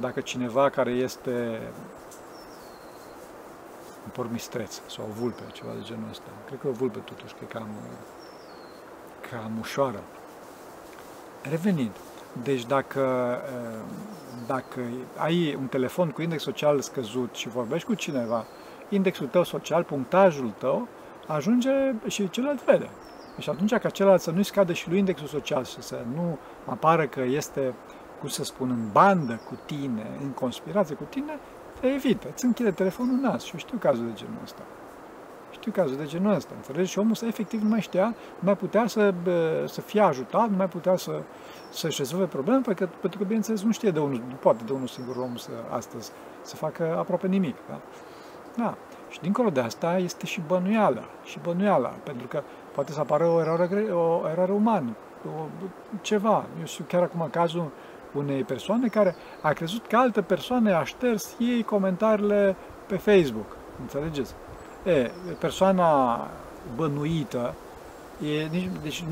dacă 0.00 0.20
cineva 0.20 0.68
care 0.68 0.90
este 0.90 1.60
un 4.04 4.10
pormistreț 4.12 4.80
sau 4.86 5.06
o 5.08 5.12
vulpe, 5.20 5.42
ceva 5.52 5.70
de 5.72 5.84
genul 5.84 6.08
ăsta, 6.10 6.28
cred 6.46 6.58
că 6.60 6.68
o 6.68 6.72
vulpe 6.72 6.98
totuși, 6.98 7.34
că 7.34 7.40
e 7.42 7.52
cam, 7.52 7.68
cam 9.30 9.58
ușoară. 9.60 10.02
Revenind, 11.50 11.96
deci 12.42 12.64
dacă, 12.64 13.38
dacă 14.46 14.80
ai 15.16 15.54
un 15.60 15.66
telefon 15.66 16.10
cu 16.10 16.22
index 16.22 16.42
social 16.42 16.80
scăzut 16.80 17.34
și 17.34 17.48
vorbești 17.48 17.86
cu 17.86 17.94
cineva, 17.94 18.46
indexul 18.88 19.26
tău 19.26 19.44
social, 19.44 19.82
punctajul 19.82 20.52
tău, 20.58 20.88
ajunge 21.26 21.70
și 22.06 22.30
celălalt 22.30 22.64
vede. 22.64 22.88
Și 23.38 23.50
atunci 23.50 23.74
ca 23.74 23.88
celălalt 23.88 24.20
să 24.20 24.30
nu-i 24.30 24.44
scadă 24.44 24.72
și 24.72 24.88
lui 24.88 24.98
indexul 24.98 25.26
social 25.26 25.64
și 25.64 25.82
să 25.82 26.00
nu 26.14 26.38
apară 26.64 27.06
că 27.06 27.20
este, 27.20 27.74
cum 28.20 28.28
să 28.28 28.44
spun, 28.44 28.70
în 28.70 28.88
bandă 28.92 29.40
cu 29.48 29.58
tine, 29.66 30.06
în 30.22 30.28
conspirație 30.28 30.94
cu 30.94 31.04
tine, 31.08 31.38
te 31.80 31.86
evită, 31.86 32.28
îți 32.32 32.44
închide 32.44 32.70
telefonul 32.70 33.14
în 33.14 33.20
nas. 33.20 33.44
Și 33.44 33.50
eu 33.52 33.58
știu 33.58 33.78
cazul 33.78 34.06
de 34.06 34.12
genul 34.14 34.38
ăsta. 34.42 34.62
Știu 35.50 35.72
cazul 35.72 35.96
de 35.96 36.04
genul 36.04 36.34
ăsta, 36.34 36.52
înțelegi? 36.56 36.90
Și 36.90 36.98
omul 36.98 37.10
ăsta 37.10 37.26
efectiv 37.26 37.62
nu 37.62 37.68
mai 37.68 37.80
știa, 37.80 38.04
nu 38.38 38.40
mai 38.40 38.56
putea 38.56 38.86
să, 38.86 39.14
să 39.66 39.80
fie 39.80 40.00
ajutat, 40.00 40.50
nu 40.50 40.56
mai 40.56 40.68
putea 40.68 40.96
să, 40.96 41.22
să-și 41.70 41.98
rezolve 41.98 42.24
probleme, 42.24 42.60
pentru 42.60 42.86
că, 42.86 42.92
pentru 43.00 43.18
că, 43.18 43.24
bineînțeles, 43.24 43.62
nu 43.62 43.72
știe 43.72 43.90
de 43.90 43.98
unul, 43.98 44.22
nu 44.28 44.34
poate 44.34 44.64
de 44.64 44.72
unul 44.72 44.86
singur 44.86 45.16
om 45.16 45.36
să, 45.36 45.50
astăzi 45.70 46.10
să 46.42 46.56
facă 46.56 46.96
aproape 46.98 47.26
nimic. 47.26 47.56
Da? 47.68 47.80
Da. 48.56 48.74
Și 49.10 49.20
dincolo 49.20 49.50
de 49.50 49.60
asta 49.60 49.98
este 49.98 50.26
și 50.26 50.42
bănuiala. 50.46 51.04
Și 51.24 51.38
bănuiala, 51.42 51.88
pentru 51.88 52.26
că 52.26 52.42
poate 52.74 52.92
să 52.92 53.00
apară 53.00 53.26
o 53.26 53.40
eroare, 53.40 53.92
o 53.92 54.28
eroare 54.30 54.52
umană, 54.52 54.90
o, 55.26 55.44
ceva. 56.00 56.44
Eu 56.58 56.64
știu 56.64 56.84
chiar 56.88 57.02
acum 57.02 57.28
cazul 57.30 57.70
unei 58.12 58.42
persoane 58.42 58.88
care 58.88 59.14
a 59.40 59.52
crezut 59.52 59.86
că 59.86 59.96
altă 59.96 60.22
persoană 60.22 60.74
a 60.74 60.84
șters 60.84 61.34
ei 61.38 61.62
comentariile 61.62 62.56
pe 62.86 62.96
Facebook. 62.96 63.56
Înțelegeți? 63.80 64.34
E, 64.84 65.10
persoana 65.38 66.20
bănuită 66.76 67.54
e, 68.22 68.46
nici, 68.50 68.68
deci 68.82 69.04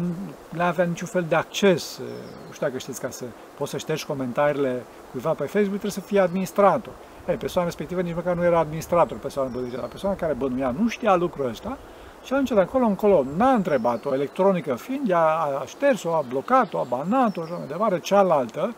nu 0.48 0.62
avea 0.62 0.84
niciun 0.84 1.08
fel 1.08 1.24
de 1.28 1.34
acces. 1.34 1.98
Nu 2.46 2.52
știu 2.52 2.66
dacă 2.66 2.78
știți, 2.78 3.00
ca 3.00 3.10
să 3.10 3.24
poți 3.56 3.70
să 3.70 3.78
ștergi 3.78 4.06
comentariile 4.06 4.82
cuiva 5.10 5.30
pe 5.30 5.44
Facebook, 5.44 5.68
trebuie 5.68 5.90
să 5.90 6.00
fie 6.00 6.20
administrator. 6.20 6.92
Ei, 7.28 7.36
persoana 7.36 7.66
respectivă 7.66 8.00
nici 8.00 8.14
măcar 8.14 8.34
nu 8.34 8.44
era 8.44 8.58
administrator, 8.58 9.18
persoana 9.18 9.50
bănuită, 9.50 9.76
dar 9.76 9.88
persoana 9.88 10.16
care 10.16 10.32
bănuia 10.32 10.74
nu 10.78 10.88
știa 10.88 11.14
lucrul 11.14 11.48
ăsta 11.48 11.78
și 12.24 12.32
atunci 12.32 12.50
de 12.50 12.60
acolo 12.60 12.84
încolo. 12.84 13.24
N-a 13.36 13.52
întrebat-o, 13.52 14.14
electronică 14.14 14.74
fiind, 14.74 15.10
ea 15.10 15.20
a 15.20 15.62
șters-o, 15.66 16.14
a 16.14 16.24
blocat-o, 16.28 16.78
a 16.78 16.86
banat-o, 16.88 17.42
așa 17.42 17.54
mai 17.54 17.66
departe, 17.66 17.98
cealaltă, 17.98 18.74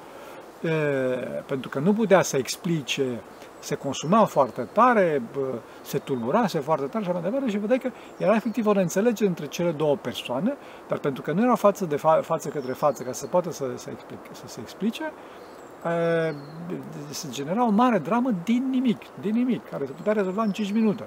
e, 0.62 0.68
pentru 1.46 1.68
că 1.68 1.78
nu 1.78 1.92
putea 1.92 2.22
să 2.22 2.36
explice 2.36 3.20
se 3.58 3.74
consuma 3.74 4.24
foarte 4.24 4.68
tare, 4.72 5.22
se 5.82 5.98
tulburase 5.98 6.58
foarte 6.58 6.86
tare 6.86 7.04
și 7.04 7.10
așa 7.10 7.18
mai 7.18 7.30
departe 7.30 7.50
și 7.50 7.58
vedeai 7.58 7.78
că 7.78 7.90
era 8.16 8.34
efectiv 8.34 8.66
o 8.66 8.72
neînțelegere 8.72 9.28
între 9.28 9.46
cele 9.46 9.70
două 9.70 9.96
persoane, 9.96 10.56
dar 10.88 10.98
pentru 10.98 11.22
că 11.22 11.32
nu 11.32 11.42
erau 11.42 11.56
față 11.56 11.84
de 11.84 11.96
fa- 11.96 12.20
față 12.20 12.48
către 12.48 12.72
față 12.72 13.02
ca 13.02 13.12
să 13.12 13.26
poată 13.26 13.52
să, 13.52 13.64
să, 13.74 13.90
explic, 13.90 14.18
să 14.32 14.42
se 14.46 14.60
explice, 14.60 15.12
se 17.10 17.28
genera 17.30 17.66
o 17.66 17.70
mare 17.70 17.98
dramă 17.98 18.30
din 18.44 18.68
nimic, 18.70 19.02
din 19.20 19.34
nimic, 19.34 19.68
care 19.68 19.84
se 19.86 19.92
putea 19.92 20.12
rezolva 20.12 20.42
în 20.42 20.50
5 20.52 20.72
minute. 20.72 21.04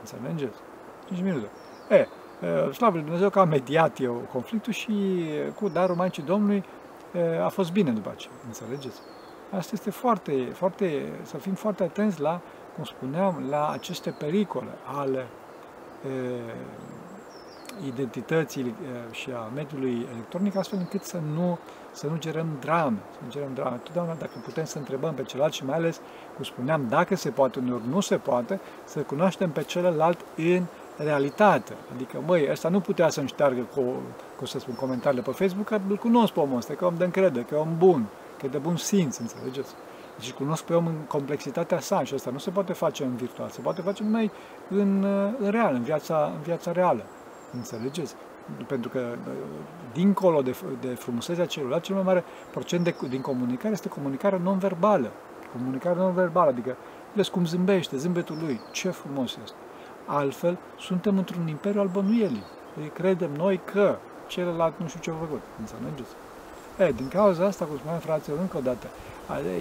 Înțelegeți? 0.00 0.58
5 1.06 1.20
minute. 1.22 1.46
E, 1.90 2.06
slavă 2.72 2.94
Lui 2.94 3.02
Dumnezeu 3.02 3.30
că 3.30 3.38
a 3.38 3.44
mediat 3.44 4.00
eu 4.00 4.28
conflictul 4.32 4.72
și 4.72 5.24
cu 5.54 5.68
darul 5.68 5.96
Maicii 5.96 6.22
Domnului 6.22 6.64
a 7.44 7.48
fost 7.48 7.72
bine 7.72 7.90
după 7.90 8.10
aceea. 8.10 8.34
Înțelegeți? 8.46 9.00
Asta 9.56 9.70
este 9.74 9.90
foarte, 9.90 10.32
foarte, 10.32 11.12
să 11.22 11.36
fim 11.36 11.54
foarte 11.54 11.82
atenți 11.82 12.20
la, 12.20 12.40
cum 12.74 12.84
spuneam, 12.84 13.46
la 13.48 13.70
aceste 13.70 14.10
pericole 14.10 14.70
ale 14.84 15.26
e, 16.04 16.08
identității 17.86 18.74
și 19.10 19.30
a 19.30 19.50
mediului 19.54 20.06
electronic, 20.12 20.56
astfel 20.56 20.78
încât 20.78 21.02
să 21.02 21.18
nu, 21.34 21.58
să 21.96 22.06
nu 22.06 22.18
gerăm 22.18 22.46
drame, 22.60 22.96
să 23.12 23.18
nu 23.24 23.30
gerăm 23.30 23.50
drame. 23.54 23.76
Totdeauna 23.76 24.14
dacă 24.14 24.32
putem 24.44 24.64
să 24.64 24.78
întrebăm 24.78 25.14
pe 25.14 25.22
celălalt 25.22 25.52
și 25.52 25.64
mai 25.64 25.76
ales, 25.76 26.00
cum 26.34 26.44
spuneam, 26.44 26.86
dacă 26.88 27.16
se 27.16 27.30
poate, 27.30 27.58
uneori 27.58 27.88
nu 27.88 28.00
se 28.00 28.16
poate, 28.16 28.60
să 28.84 29.00
cunoaștem 29.00 29.50
pe 29.50 29.62
celălalt 29.62 30.20
în 30.36 30.64
realitate. 30.96 31.74
Adică, 31.94 32.22
măi, 32.26 32.48
ăsta 32.50 32.68
nu 32.68 32.80
putea 32.80 33.08
să-mi 33.08 33.28
șteargă 33.28 33.60
cu, 33.74 33.80
cum 34.36 34.46
să 34.46 34.58
spun, 34.58 34.74
comentariile 34.74 35.22
pe 35.22 35.30
Facebook, 35.30 35.66
că 35.66 35.80
îl 35.88 35.96
cunosc 35.96 36.32
pe 36.32 36.40
omul 36.40 36.56
ăsta, 36.56 36.74
că 36.74 36.84
e 36.84 36.86
om 36.86 36.96
de 36.96 37.04
încredere, 37.04 37.44
că 37.44 37.54
e 37.54 37.58
om 37.58 37.74
bun, 37.78 38.06
că 38.38 38.46
e 38.46 38.48
de 38.48 38.58
bun 38.58 38.76
simț, 38.76 39.16
înțelegeți? 39.16 39.74
Deci 40.18 40.32
cunosc 40.32 40.62
pe 40.62 40.74
om 40.74 40.86
în 40.86 40.94
complexitatea 41.08 41.80
sa 41.80 42.04
și 42.04 42.14
asta 42.14 42.30
nu 42.30 42.38
se 42.38 42.50
poate 42.50 42.72
face 42.72 43.04
în 43.04 43.16
virtual, 43.16 43.48
se 43.48 43.60
poate 43.60 43.80
face 43.80 44.02
numai 44.02 44.30
în, 44.68 45.04
în 45.38 45.50
real, 45.50 45.74
în 45.74 45.82
viața, 45.82 46.32
în 46.34 46.40
viața 46.42 46.72
reală. 46.72 47.04
Înțelegeți? 47.52 48.14
Pentru 48.66 48.88
că 48.88 49.14
dincolo 49.92 50.42
de, 50.42 50.56
de 50.80 50.88
frumusețea 50.88 51.46
celuilalt, 51.46 51.82
cel 51.82 51.94
mai 51.94 52.04
mare 52.04 52.24
procent 52.50 52.84
de, 52.84 52.94
din 53.08 53.20
comunicare 53.20 53.72
este 53.72 53.88
comunicarea 53.88 54.38
non-verbală. 54.38 55.10
Comunicarea 55.52 56.02
non-verbală, 56.02 56.50
adică 56.50 56.76
vezi 57.12 57.30
cum 57.30 57.46
zâmbește, 57.46 57.96
zâmbetul 57.96 58.36
lui, 58.40 58.60
ce 58.72 58.90
frumos 58.90 59.36
este. 59.44 59.56
Altfel, 60.06 60.58
suntem 60.78 61.16
într-un 61.16 61.48
imperiu 61.48 61.80
al 61.80 61.88
bănuielii. 61.88 62.42
Credem 62.92 63.30
noi 63.36 63.60
că 63.64 63.96
celălalt 64.26 64.74
nu 64.80 64.88
știu 64.88 65.00
ce 65.00 65.10
a 65.10 65.14
făcut. 65.14 65.40
Înțelegeți? 65.60 66.14
E, 66.78 66.92
din 66.92 67.08
cauza 67.08 67.44
asta, 67.46 67.64
cum 67.64 67.76
spuneam 67.76 67.98
fraților, 67.98 68.38
încă 68.38 68.56
o 68.56 68.60
dată, 68.60 68.86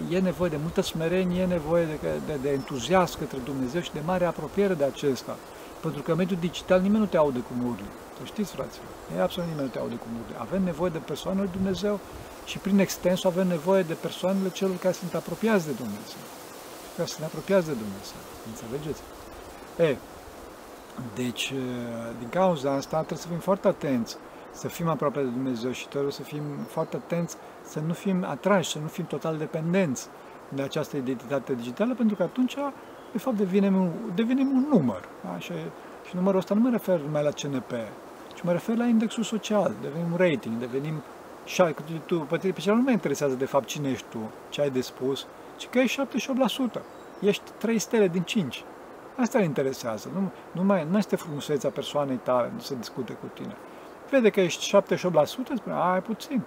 e 0.09 0.19
nevoie 0.19 0.49
de 0.49 0.57
multă 0.61 0.81
smerenie, 0.81 1.41
e 1.41 1.45
nevoie 1.45 1.85
de, 1.85 1.97
de, 2.25 2.33
de 2.41 2.49
entuziasm 2.49 3.19
către 3.19 3.37
Dumnezeu 3.43 3.81
și 3.81 3.93
de 3.93 3.99
mare 4.05 4.25
apropiere 4.25 4.73
de 4.73 4.83
acesta. 4.83 5.35
Pentru 5.81 6.01
că 6.01 6.11
în 6.11 6.17
mediul 6.17 6.39
digital 6.39 6.81
nimeni 6.81 6.99
nu 6.99 7.05
te 7.05 7.17
aude 7.17 7.39
cu 7.39 7.53
urli. 7.67 8.04
Să 8.17 8.23
știți, 8.23 8.51
fraților, 8.51 8.87
e 9.17 9.21
absolut 9.21 9.49
nimeni 9.49 9.67
nu 9.67 9.73
te 9.73 9.79
aude 9.79 9.95
cu 9.95 10.07
urli. 10.19 10.35
Avem 10.37 10.63
nevoie 10.63 10.91
de 10.91 10.97
persoanele 10.97 11.43
lui 11.43 11.53
Dumnezeu 11.53 11.99
și 12.45 12.57
prin 12.57 12.79
extensul 12.79 13.29
avem 13.29 13.47
nevoie 13.47 13.83
de 13.83 13.93
persoanele 13.93 14.49
celor 14.49 14.77
care 14.77 14.93
sunt 14.93 15.13
apropiați 15.13 15.65
de 15.65 15.71
Dumnezeu. 15.71 16.21
Care 16.95 17.07
sunt 17.07 17.25
apropiați 17.25 17.65
de 17.65 17.75
Dumnezeu. 17.83 18.19
Înțelegeți? 18.51 19.01
E, 19.77 19.97
deci, 21.15 21.53
din 22.19 22.29
cauza 22.29 22.71
asta, 22.71 22.97
trebuie 22.97 23.25
să 23.25 23.27
fim 23.27 23.39
foarte 23.39 23.67
atenți 23.67 24.17
să 24.55 24.67
fim 24.67 24.87
aproape 24.87 25.19
de 25.19 25.29
Dumnezeu 25.29 25.71
și 25.71 25.87
trebuie 25.87 26.11
să 26.11 26.21
fim 26.21 26.43
foarte 26.67 26.95
atenți 26.95 27.35
să 27.63 27.79
nu 27.79 27.93
fim 27.93 28.23
atrași, 28.23 28.71
să 28.71 28.79
nu 28.79 28.87
fim 28.87 29.05
total 29.05 29.37
dependenți 29.37 30.07
de 30.49 30.61
această 30.61 30.97
identitate 30.97 31.53
digitală, 31.53 31.93
pentru 31.93 32.15
că 32.15 32.23
atunci, 32.23 32.55
de 33.11 33.17
fapt, 33.17 33.37
devenim 33.37 33.75
un, 33.75 33.91
devenim 34.15 34.51
un 34.55 34.65
număr. 34.69 35.09
Da? 35.23 35.39
Și, 35.39 35.51
și 36.07 36.15
numărul 36.15 36.39
ăsta 36.39 36.53
nu 36.53 36.61
mă 36.61 36.69
refer 36.69 36.99
numai 36.99 37.23
la 37.23 37.29
CNP, 37.29 37.71
ci 37.71 38.04
mă 38.45 38.51
refer 38.51 38.77
la 38.77 38.85
indexul 38.85 39.23
social, 39.23 39.73
devenim 39.81 40.11
un 40.11 40.17
rating, 40.17 40.57
devenim 40.59 40.93
și 41.45 41.63
tu, 42.05 42.19
pe, 42.19 42.37
pe 42.37 42.59
ce 42.59 42.71
nu 42.71 42.81
mă 42.81 42.91
interesează 42.91 43.33
de 43.33 43.45
fapt 43.45 43.65
cine 43.65 43.89
ești 43.89 44.05
tu, 44.09 44.31
ce 44.49 44.61
ai 44.61 44.69
de 44.69 44.81
spus, 44.81 45.25
ci 45.57 45.67
că 45.67 45.79
ești 45.79 46.01
78%, 46.79 46.81
ești 47.19 47.43
3 47.57 47.79
stele 47.79 48.07
din 48.07 48.21
5. 48.21 48.63
Asta 49.17 49.37
îl 49.37 49.43
interesează, 49.43 50.09
nu, 50.13 50.31
nu, 50.51 50.63
mai, 50.63 50.87
nu 50.91 50.97
este 50.97 51.15
frumusețea 51.15 51.69
persoanei 51.69 52.19
tale, 52.23 52.51
nu 52.53 52.59
se 52.59 52.75
discute 52.75 53.13
cu 53.13 53.25
tine 53.33 53.55
vede 54.09 54.29
că 54.29 54.41
ești 54.41 54.77
78%, 54.77 55.23
spune, 55.23 55.75
ai 55.75 56.01
puțin. 56.01 56.41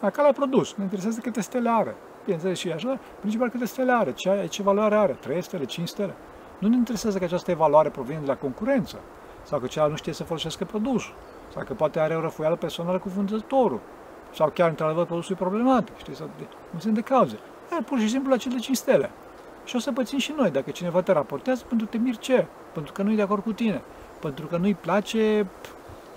Acá 0.00 0.22
l-a 0.22 0.32
produs, 0.32 0.74
ne 0.74 0.82
interesează 0.82 1.20
câte 1.20 1.40
stele 1.40 1.70
are. 1.70 1.94
Bineînțeles 2.24 2.58
și 2.58 2.72
așa, 2.72 2.98
principal 3.20 3.48
câte 3.48 3.64
stele 3.64 3.92
are, 3.92 4.12
ce, 4.12 4.46
ce 4.50 4.62
valoare 4.62 4.94
are, 4.94 5.12
3 5.12 5.42
stele, 5.42 5.64
5 5.64 5.88
stele. 5.88 6.14
Nu 6.58 6.68
ne 6.68 6.76
interesează 6.76 7.18
că 7.18 7.24
această 7.24 7.50
evaluare 7.50 7.88
provine 7.88 8.18
de 8.18 8.26
la 8.26 8.36
concurență, 8.36 9.00
sau 9.48 9.58
că 9.58 9.66
celălalt 9.66 9.92
nu 9.92 9.98
știe 9.98 10.12
să 10.12 10.24
folosească 10.24 10.64
produsul, 10.64 11.14
sau 11.54 11.64
că 11.64 11.72
poate 11.72 12.00
are 12.00 12.16
o 12.16 12.20
răfuială 12.20 12.56
personală 12.56 12.98
cu 12.98 13.08
vânzătorul, 13.08 13.80
sau 14.34 14.48
chiar, 14.48 14.68
într-adevăr, 14.68 15.04
produsul 15.04 15.34
e 15.34 15.38
problematic, 15.38 15.96
știi, 15.96 16.14
sau 16.14 16.30
de, 16.38 16.46
nu 16.70 16.78
sunt 16.78 16.94
de 16.94 17.00
cauze. 17.00 17.38
E, 17.78 17.82
pur 17.82 17.98
și 17.98 18.08
simplu 18.08 18.30
la 18.30 18.36
cele 18.36 18.58
5 18.58 18.76
stele. 18.76 19.10
Și 19.64 19.76
o 19.76 19.78
să 19.78 19.92
pățim 19.92 20.18
și 20.18 20.34
noi, 20.36 20.50
dacă 20.50 20.70
cineva 20.70 21.02
te 21.02 21.12
raportează, 21.12 21.64
pentru 21.68 21.86
te 21.86 21.96
mir 21.96 22.16
ce? 22.16 22.46
Pentru 22.72 22.92
că 22.92 23.02
nu 23.02 23.12
e 23.12 23.14
de 23.14 23.22
acord 23.22 23.42
cu 23.42 23.52
tine. 23.52 23.82
Pentru 24.20 24.46
că 24.46 24.56
nu-i 24.56 24.74
place 24.74 25.46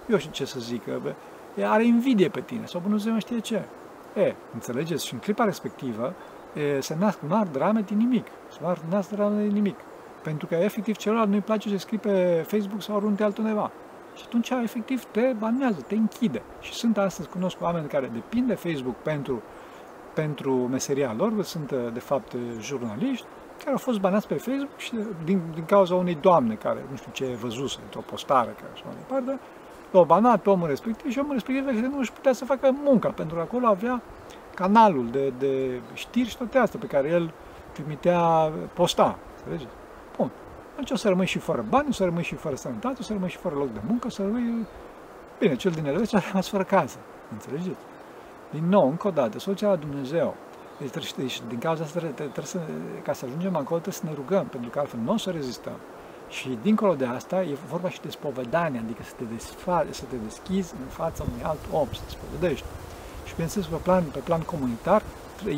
eu 0.10 0.18
știu 0.18 0.32
ce 0.32 0.46
să 0.46 0.60
zic, 0.60 0.84
bă, 0.86 1.14
are 1.64 1.86
invidie 1.86 2.30
pe 2.30 2.42
tine, 2.42 2.66
sau 2.66 2.82
Dumnezeu 2.82 3.14
nu 3.14 3.20
știe 3.20 3.40
ce. 3.40 3.64
E, 4.16 4.36
înțelegeți? 4.54 5.06
Și 5.06 5.14
în 5.14 5.20
clipa 5.20 5.44
respectivă 5.44 6.14
e, 6.54 6.80
se 6.80 6.96
nasc 7.00 7.20
mari 7.28 7.52
drame 7.52 7.82
din 7.82 7.98
nimic. 7.98 8.26
Se 8.52 8.78
nasc 8.90 9.10
drame 9.10 9.42
din 9.44 9.54
nimic. 9.54 9.76
Pentru 10.24 10.48
că 10.48 10.56
efectiv 10.56 10.96
celălalt 10.96 11.30
nu-i 11.30 11.42
place 11.42 11.70
să 11.70 11.78
scrie 11.78 11.98
pe 11.98 12.46
Facebook 12.48 12.82
sau 12.82 12.96
oriunde 12.96 13.24
altundeva. 13.24 13.72
Și 14.16 14.24
atunci, 14.26 14.50
efectiv, 14.50 15.04
te 15.04 15.34
banează, 15.40 15.82
te 15.88 15.96
închide. 15.96 16.42
Și 16.62 16.74
sunt 16.74 16.98
astăzi, 16.98 17.30
cunosc 17.30 17.62
oameni 17.62 17.88
care 17.88 18.10
depind 18.14 18.48
de 18.48 18.54
Facebook 18.54 18.96
pentru, 18.96 19.42
pentru 20.14 20.54
meseria 20.54 21.14
lor, 21.18 21.44
sunt, 21.44 21.74
de 21.94 22.00
fapt, 22.00 22.36
jurnaliști, 22.60 23.26
care 23.58 23.72
au 23.72 23.78
fost 23.78 24.00
banați 24.00 24.28
pe 24.28 24.34
Facebook 24.34 24.78
și 24.78 24.92
din, 25.24 25.42
din 25.54 25.66
cauza 25.66 25.96
unei 25.96 26.18
doamne 26.22 26.54
care, 26.54 26.86
nu 26.90 26.96
știu 26.96 27.12
ce 27.12 27.26
văzuse, 27.26 27.80
într-o 27.84 28.00
postare, 28.00 28.56
care 28.56 28.72
așa 28.74 28.84
mai 28.86 28.96
departe, 28.98 29.40
l-au 29.92 30.04
banat 30.04 30.42
pe 30.42 30.50
omul 30.50 30.68
respectiv 30.68 31.12
și 31.12 31.20
omul 31.20 31.34
respectiv 31.34 31.66
nu 31.66 32.00
își 32.00 32.12
putea 32.12 32.34
să 32.34 32.46
facă 32.46 32.76
munca, 32.84 33.10
pentru 33.10 33.36
că 33.36 33.42
acolo 33.42 33.68
avea 33.68 34.02
canalul 34.54 35.08
de, 35.12 35.34
de 35.38 35.82
știri 35.94 36.30
și 36.30 36.38
toate 36.38 36.58
astea 36.58 36.80
pe 36.80 36.86
care 36.86 37.08
el 37.08 37.32
trimitea, 37.72 38.52
posta. 38.74 39.18
Înțelegeți? 39.38 39.74
Bun. 40.80 40.88
Deci 40.88 40.98
o 40.98 41.02
să 41.02 41.08
rămâi 41.08 41.26
și 41.26 41.40
fără 41.40 41.66
bani, 41.70 41.88
o 41.90 41.92
să 41.92 42.04
rămâi 42.04 42.24
și 42.24 42.36
fără 42.36 42.56
sănătate, 42.56 42.98
o 43.00 43.04
să 43.04 43.14
rămâi 43.14 43.30
și 43.30 43.38
fără 43.38 43.56
loc 43.56 43.74
de 43.74 43.80
muncă, 43.88 44.08
o 44.08 44.10
să 44.10 44.22
rămâi... 44.22 44.68
Bine, 45.40 45.56
cel 45.56 45.72
din 45.72 45.86
Elveția 45.86 46.20
a 46.20 46.24
rămas 46.28 46.48
fără 46.48 46.64
casă. 46.64 46.98
Înțelegeți? 47.32 47.80
Din 48.52 48.70
nou, 48.70 48.90
încă 48.90 49.08
o 49.08 49.12
dată, 49.12 49.40
soluția 49.40 49.68
la 49.68 49.76
Dumnezeu. 49.76 50.36
Deci, 50.78 51.14
deci 51.14 51.42
din 51.48 51.60
cauza 51.60 51.84
asta, 51.84 52.00
trebuie, 52.00 52.28
trebuie 52.28 52.46
să, 52.46 52.60
ca 53.04 53.14
să 53.14 53.26
ajungem 53.26 53.56
acolo, 53.56 53.80
trebuie 53.80 53.94
să 53.94 54.06
ne 54.06 54.14
rugăm, 54.14 54.46
pentru 54.46 54.70
că 54.70 54.80
altfel 54.80 55.00
nu 55.00 55.14
o 55.14 55.18
să 55.18 55.30
rezistăm. 55.30 55.78
Și 56.30 56.58
dincolo 56.62 56.96
de 56.96 57.06
asta 57.06 57.42
e 57.42 57.58
vorba 57.70 57.90
și 57.90 58.02
de 58.02 58.10
spovedanie, 58.10 58.80
adică 58.80 59.04
să 59.04 59.14
te, 59.18 59.24
desfa, 59.24 59.86
să 59.90 60.04
te 60.10 60.16
deschizi 60.24 60.74
în 60.84 60.88
fața 60.88 61.24
unui 61.30 61.44
alt 61.44 61.60
om, 61.72 61.88
să 61.92 62.02
te 62.06 62.10
spovedești. 62.10 62.66
Și 63.26 63.32
bineînțeles, 63.32 63.68
pe 63.68 63.76
plan, 63.84 64.04
pe 64.04 64.20
plan 64.20 64.42
comunitar, 64.42 65.02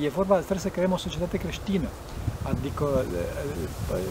e 0.01 0.09
vorba, 0.09 0.35
trebuie 0.35 0.59
să 0.59 0.67
creăm 0.67 0.91
o 0.91 0.97
societate 0.97 1.37
creștină. 1.37 1.87
Adică 2.43 3.05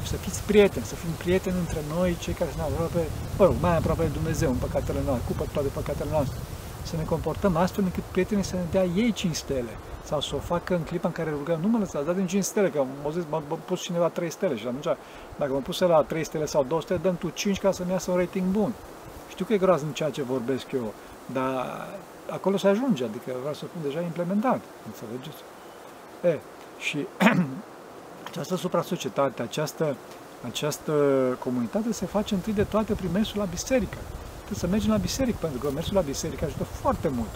să 0.03 0.17
fiți 0.17 0.43
prieteni, 0.43 0.85
să 0.85 0.95
fim 0.95 1.11
prieteni 1.11 1.59
între 1.59 1.81
noi, 1.95 2.17
cei 2.21 2.33
care 2.33 2.51
sunt 2.51 2.63
aproape, 2.63 3.09
mă 3.39 3.45
rog, 3.45 3.55
mai 3.61 3.77
aproape 3.77 4.03
de 4.03 4.09
Dumnezeu, 4.09 4.51
în 4.51 4.57
păcatele 4.57 4.99
noastre, 5.05 5.35
cu 5.37 5.47
toate 5.53 5.69
păcatele 5.69 6.11
noastre. 6.11 6.37
Să 6.83 6.97
ne 6.97 7.03
comportăm 7.03 7.57
astfel 7.57 7.85
încât 7.85 8.03
prietenii 8.03 8.45
să 8.45 8.55
ne 8.55 8.63
dea 8.71 8.85
ei 8.85 9.13
cinci 9.13 9.35
stele 9.35 9.77
sau 10.05 10.21
să 10.21 10.35
o 10.35 10.39
facă 10.39 10.75
în 10.75 10.83
clipa 10.83 11.09
în 11.09 11.15
care 11.15 11.31
rugăm, 11.31 11.61
nu 11.61 11.69
mă 11.69 11.79
lăsați, 11.79 12.05
dați 12.05 12.17
din 12.17 12.27
5 12.27 12.45
stele, 12.45 12.71
că 12.71 12.85
mă 13.03 13.11
zis, 13.11 13.23
m-a 13.31 13.43
pus 13.65 13.81
cineva 13.81 14.09
3 14.09 14.31
stele 14.31 14.57
și 14.57 14.67
atunci, 14.67 14.97
dacă 15.39 15.53
mă 15.53 15.59
puse 15.59 15.85
la 15.85 16.03
3 16.03 16.25
stele 16.25 16.47
sau 16.47 16.65
2 16.65 16.83
stele, 16.83 16.99
dăm 17.03 17.17
tu 17.17 17.29
5 17.29 17.59
ca 17.59 17.73
să-mi 17.73 17.91
iasă 17.91 18.11
un 18.11 18.17
rating 18.17 18.47
bun. 18.47 18.73
Știu 19.29 19.45
că 19.45 19.53
e 19.53 19.59
groaznic 19.59 19.95
ceea 19.95 20.11
ce 20.11 20.23
vorbesc 20.23 20.73
eu, 20.73 20.95
dar 21.33 21.87
acolo 22.31 22.57
se 22.57 22.69
ajunge, 22.69 23.05
adică 23.05 23.31
vreau 23.41 23.55
să 23.55 23.65
spun 23.65 23.83
deja 23.83 24.01
implementat, 24.01 24.61
înțelegeți? 24.87 25.43
E, 26.25 26.39
și 26.79 27.07
această 28.31 28.57
supra-societate, 28.57 29.43
această, 29.43 29.97
această 30.47 30.93
comunitate 31.39 31.93
se 31.93 32.07
face 32.07 32.35
întâi 32.35 32.53
de 32.53 32.65
toate 32.65 32.93
prin 32.93 33.11
mersul 33.13 33.39
la 33.39 33.45
biserică. 33.45 33.99
Trebuie 34.37 34.59
să 34.59 34.67
mergem 34.67 34.91
la 34.91 34.97
biserică, 34.97 35.37
pentru 35.41 35.59
că 35.59 35.71
mersul 35.71 35.95
la 35.95 36.01
biserică 36.01 36.45
ajută 36.45 36.65
foarte 36.65 37.09
mult 37.09 37.31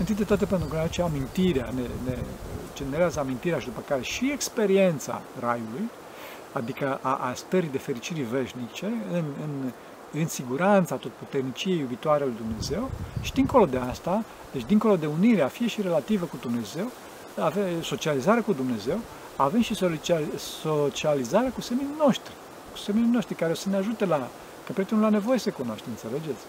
Întâi 0.00 0.14
de 0.14 0.24
toate 0.24 0.44
pentru 0.44 0.68
că 0.68 0.74
ne 0.74 0.80
aduce 0.80 1.02
amintirea, 1.02 1.72
ne, 1.74 1.82
ne 2.04 2.18
generează 2.74 3.20
amintirea 3.20 3.58
și 3.58 3.66
după 3.66 3.82
care 3.88 4.02
și 4.02 4.30
experiența 4.32 5.22
raiului, 5.40 5.90
adică 6.52 6.98
a, 7.02 7.16
a 7.28 7.32
stării 7.34 7.68
de 7.68 7.78
fericirii 7.78 8.22
veșnice, 8.22 8.86
în, 9.12 9.24
în, 9.42 9.72
în 10.20 10.28
siguranța 10.28 10.94
tot 10.94 11.10
puterniciei 11.10 11.78
iubitoare 11.78 12.24
lui 12.24 12.34
Dumnezeu 12.36 12.90
și 13.20 13.32
dincolo 13.32 13.66
de 13.66 13.76
asta, 13.76 14.24
deci 14.52 14.64
dincolo 14.64 14.96
de 14.96 15.06
unirea, 15.06 15.48
fie 15.48 15.66
și 15.66 15.82
relativă 15.82 16.24
cu 16.24 16.36
Dumnezeu, 16.40 16.90
ave, 17.38 17.82
socializarea 17.82 18.42
cu 18.42 18.52
Dumnezeu, 18.52 18.98
avem 19.36 19.62
și 19.62 19.74
socializarea 20.62 21.50
cu 21.50 21.60
seminii 21.60 21.94
noștri, 21.98 22.32
cu 22.72 22.78
seminii 22.78 23.10
noștri 23.12 23.34
care 23.34 23.52
o 23.52 23.54
să 23.54 23.68
ne 23.68 23.76
ajute 23.76 24.04
la, 24.04 24.28
că 24.66 24.72
prietenul 24.72 25.02
la 25.02 25.08
nevoie 25.08 25.38
să 25.38 25.50
cunoaște, 25.50 25.88
înțelegeți? 25.88 26.42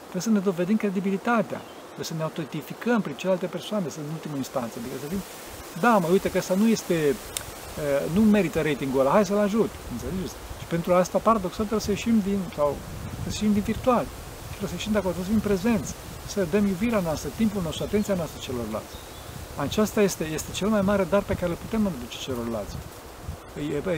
Trebuie 0.00 0.22
să 0.22 0.30
ne 0.30 0.38
dovedim 0.38 0.76
credibilitatea, 0.76 1.60
trebuie 1.84 2.10
să 2.12 2.14
ne 2.16 2.22
autentificăm 2.22 3.00
prin 3.00 3.14
celelalte 3.14 3.46
persoane, 3.46 3.88
să 3.88 3.98
în 3.98 4.12
ultimă 4.12 4.36
instanță, 4.36 4.74
adică 4.78 4.94
să 5.02 5.06
fim, 5.06 5.22
da, 5.80 5.98
mă, 5.98 6.08
uite 6.10 6.30
că 6.30 6.38
asta 6.38 6.54
nu 6.54 6.66
este, 6.68 7.14
nu 8.12 8.20
merită 8.20 8.62
ratingul 8.62 9.00
ăla, 9.00 9.10
hai 9.10 9.26
să-l 9.26 9.38
ajut, 9.38 9.70
înțelegeți? 9.92 10.34
Și 10.60 10.66
pentru 10.68 10.94
asta, 10.94 11.18
paradoxal, 11.18 11.66
trebuie 11.66 11.80
să 11.80 11.90
ieșim 11.90 12.22
din, 12.24 12.38
sau 12.56 12.76
să 13.22 13.28
ieșim 13.32 13.52
din 13.52 13.62
virtual, 13.62 14.04
trebuie 14.48 14.68
să 14.68 14.74
ieșim 14.74 14.92
de 14.92 14.98
acolo, 14.98 15.12
trebuie 15.14 15.34
să 15.34 15.40
fim 15.40 15.48
prezenți, 15.50 15.94
să 16.26 16.46
dăm 16.50 16.66
iubirea 16.66 17.00
noastră, 17.00 17.28
timpul 17.36 17.62
nostru, 17.62 17.84
atenția 17.84 18.14
noastră 18.14 18.38
celorlalți. 18.40 18.94
Aceasta 19.58 20.02
este, 20.02 20.24
este 20.24 20.52
cel 20.52 20.68
mai 20.68 20.80
mare 20.80 21.04
dar 21.04 21.22
pe 21.22 21.34
care 21.34 21.50
îl 21.50 21.56
putem 21.56 21.86
aduce 21.86 22.18
celorlalți. 22.18 22.76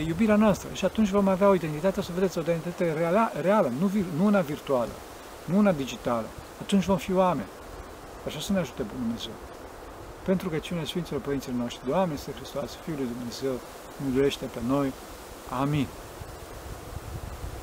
Iubirea 0.07 0.37
noastră. 0.37 0.69
Și 0.73 0.85
atunci 0.85 1.09
vom 1.09 1.29
avea 1.29 1.49
o 1.49 1.55
identitate, 1.55 2.03
să 2.03 2.11
vedeți, 2.15 2.39
o 2.39 2.41
identitate 2.41 2.93
reală, 2.93 3.31
reală 3.41 3.73
nu, 3.79 3.91
nu 4.17 4.25
una 4.25 4.41
virtuală, 4.41 4.91
nu 5.45 5.59
una 5.59 5.73
digitală. 5.73 6.27
Atunci 6.61 6.85
vom 6.85 6.97
fi 6.97 7.13
oameni. 7.13 7.49
Așa 8.27 8.41
să 8.41 8.53
ne 8.53 8.59
ajute 8.59 8.83
Dumnezeu. 8.99 9.33
Pentru 10.25 10.49
că 10.49 10.57
cine 10.57 10.85
Sfinților 10.85 11.21
Părinților 11.21 11.57
noștri, 11.57 11.89
Doamne, 11.89 12.15
este 12.15 12.33
Hristos, 12.33 12.71
Fiul 12.85 12.97
lui 12.97 13.09
Dumnezeu, 13.17 13.53
miluiește 14.05 14.45
pe 14.45 14.59
noi. 14.67 14.93
Amin. 15.61 15.87